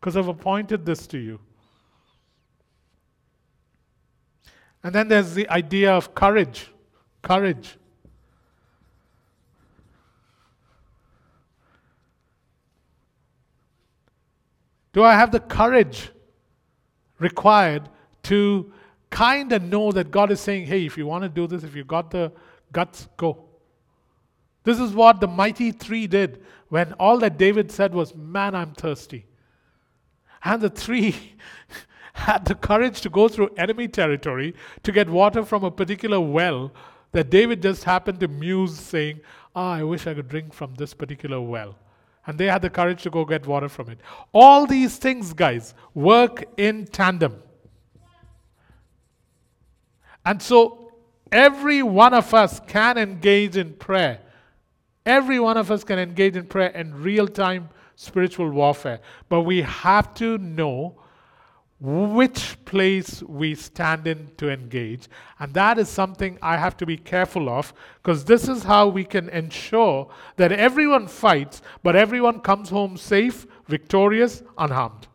[0.00, 1.38] because I've appointed this to you?
[4.82, 6.72] And then there's the idea of courage.
[7.22, 7.76] Courage.
[14.92, 16.10] Do I have the courage
[17.18, 17.88] required
[18.24, 18.72] to
[19.10, 21.74] kind of know that God is saying, hey, if you want to do this, if
[21.74, 22.32] you got the
[22.72, 23.44] guts, go?
[24.64, 28.72] This is what the mighty three did when all that David said was, Man, I'm
[28.72, 29.24] thirsty.
[30.44, 31.14] And the three
[32.12, 36.72] had the courage to go through enemy territory to get water from a particular well
[37.12, 39.20] that David just happened to muse, saying,
[39.56, 41.76] Ah, I wish I could drink from this particular well.
[42.28, 43.98] And they had the courage to go get water from it.
[44.34, 47.42] All these things, guys, work in tandem.
[50.26, 50.92] And so
[51.32, 54.20] every one of us can engage in prayer.
[55.06, 59.00] Every one of us can engage in prayer and real time spiritual warfare.
[59.30, 61.00] But we have to know
[61.80, 65.08] which place we stand in to engage.
[65.38, 67.72] And that is something I have to be careful of
[68.02, 73.46] because this is how we can ensure that everyone fights, but everyone comes home safe,
[73.66, 75.06] victorious, unharmed.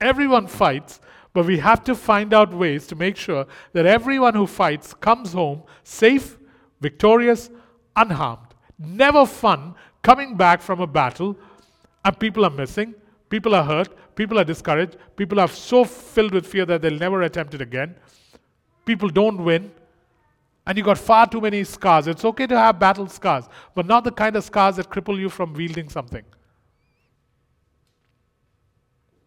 [0.00, 1.00] Everyone fights,
[1.32, 5.32] but we have to find out ways to make sure that everyone who fights comes
[5.32, 6.38] home safe,
[6.80, 7.50] victorious,
[7.96, 8.46] unharmed.
[8.78, 11.36] Never fun coming back from a battle
[12.04, 12.94] and people are missing
[13.28, 17.22] People are hurt, people are discouraged, people are so filled with fear that they'll never
[17.22, 17.96] attempt it again.
[18.84, 19.72] People don't win,
[20.66, 22.06] and you got far too many scars.
[22.06, 23.44] It's okay to have battle scars,
[23.74, 26.24] but not the kind of scars that cripple you from wielding something.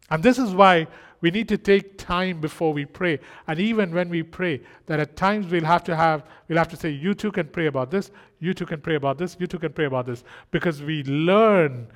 [0.09, 0.87] And this is why
[1.21, 3.19] we need to take time before we pray.
[3.47, 6.77] And even when we pray, that at times we'll have to have, we'll have to
[6.77, 9.59] say, you too can pray about this, you too can pray about this, you too
[9.59, 10.23] can pray about this.
[10.51, 11.87] Because we learn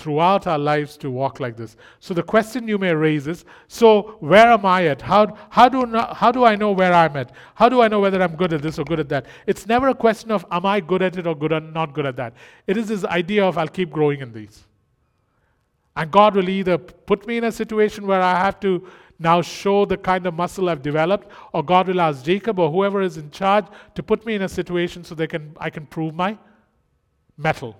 [0.00, 1.76] throughout our lives to walk like this.
[1.98, 5.02] So the question you may raise is so where am I at?
[5.02, 7.32] How, how, do, how do I know where I'm at?
[7.54, 9.26] How do I know whether I'm good at this or good at that?
[9.46, 12.06] It's never a question of am I good at it or good or not good
[12.06, 12.34] at that.
[12.66, 14.64] It is this idea of I'll keep growing in these.
[15.96, 18.86] And God will either put me in a situation where I have to
[19.18, 23.02] now show the kind of muscle I've developed, or God will ask Jacob or whoever
[23.02, 26.14] is in charge to put me in a situation so they can, I can prove
[26.14, 26.38] my
[27.36, 27.76] mettle.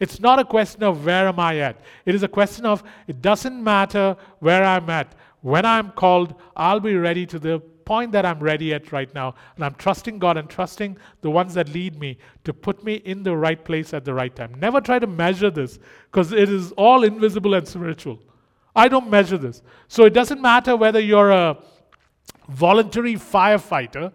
[0.00, 1.80] It's not a question of where am I at.
[2.04, 5.14] It is a question of it doesn't matter where I'm at.
[5.42, 9.34] When I'm called, I'll be ready to the point that I'm ready at right now.
[9.56, 13.22] And I'm trusting God and trusting the ones that lead me to put me in
[13.22, 14.54] the right place at the right time.
[14.54, 15.78] Never try to measure this
[16.10, 18.18] because it is all invisible and spiritual.
[18.74, 19.62] I don't measure this.
[19.88, 21.58] So it doesn't matter whether you're a
[22.48, 24.12] voluntary firefighter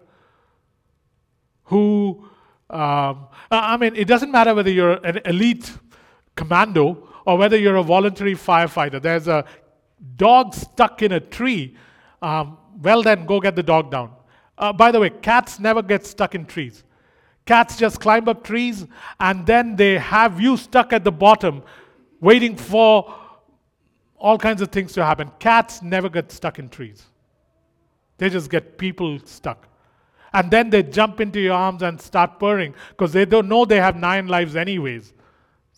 [1.66, 2.28] who
[2.70, 5.72] um, I mean, it doesn't matter whether you're an elite
[6.36, 9.02] commando or whether you're a voluntary firefighter.
[9.02, 9.46] There's a
[10.16, 11.76] dog stuck in a tree.
[12.22, 14.12] Um, well, then go get the dog down.
[14.58, 16.84] Uh, by the way, cats never get stuck in trees.
[17.46, 18.86] Cats just climb up trees
[19.20, 21.64] and then they have you stuck at the bottom
[22.20, 23.16] waiting for
[24.18, 25.32] all kinds of things to happen.
[25.40, 27.06] Cats never get stuck in trees,
[28.18, 29.70] they just get people stuck.
[30.34, 33.80] And then they jump into your arms and start purring because they don't know they
[33.80, 35.14] have nine lives, anyways.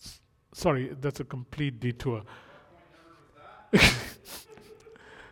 [0.02, 0.20] S-
[0.52, 2.22] sorry, that's a complete detour.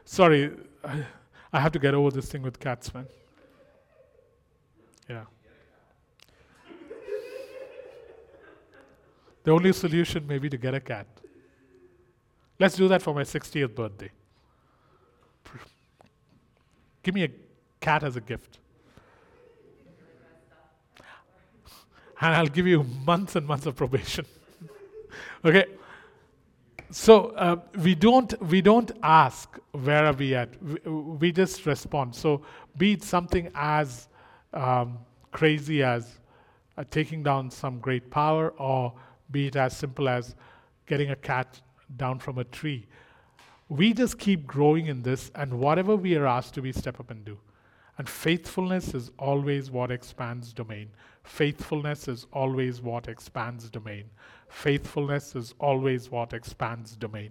[0.04, 0.50] Sorry,
[0.82, 1.04] I,
[1.52, 3.06] I have to get over this thing with cats, man.
[5.08, 5.24] Yeah.
[9.44, 11.06] The only solution may be to get a cat.
[12.58, 14.10] Let's do that for my 60th birthday.
[17.02, 17.30] Give me a
[17.80, 18.58] cat as a gift.
[22.20, 24.26] And I'll give you months and months of probation.
[25.44, 25.66] okay?
[26.90, 30.60] So uh, we don't we don't ask where are we at.
[30.62, 32.14] We, we just respond.
[32.14, 32.42] So
[32.76, 34.08] be it something as
[34.54, 34.98] um,
[35.30, 36.18] crazy as
[36.78, 38.94] uh, taking down some great power, or
[39.30, 40.34] be it as simple as
[40.86, 41.60] getting a cat
[41.96, 42.86] down from a tree.
[43.68, 47.10] We just keep growing in this, and whatever we are asked to, we step up
[47.10, 47.38] and do.
[47.98, 50.90] And faithfulness is always what expands domain.
[51.28, 54.04] Faithfulness is always what expands domain.
[54.48, 57.30] Faithfulness is always what expands domain.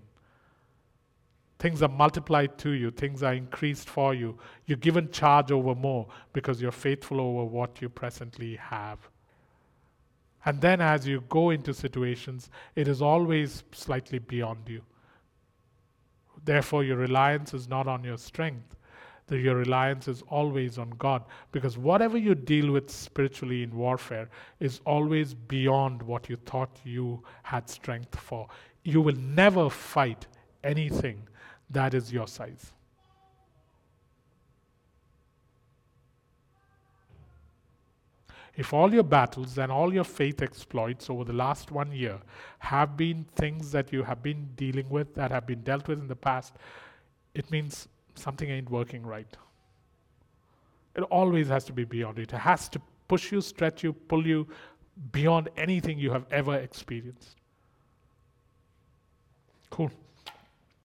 [1.57, 4.37] Things are multiplied to you, things are increased for you.
[4.67, 8.99] You're given charge over more because you're faithful over what you presently have.
[10.45, 14.83] And then as you go into situations, it is always slightly beyond you.
[16.45, 18.75] Therefore, your reliance is not on your strength,
[19.27, 21.23] that your reliance is always on God.
[21.51, 24.29] Because whatever you deal with spiritually in warfare
[24.59, 28.47] is always beyond what you thought you had strength for.
[28.83, 30.27] You will never fight
[30.63, 31.27] anything
[31.69, 32.71] that is your size.
[38.55, 42.17] If all your battles and all your faith exploits over the last one year
[42.57, 46.07] have been things that you have been dealing with, that have been dealt with in
[46.07, 46.55] the past,
[47.35, 47.87] it means
[48.17, 49.37] something ain't working right.
[50.95, 52.33] It always has to be beyond it.
[52.33, 54.47] It has to push you, stretch you, pull you
[55.11, 57.35] beyond anything you have ever experienced.
[59.69, 59.91] Cool.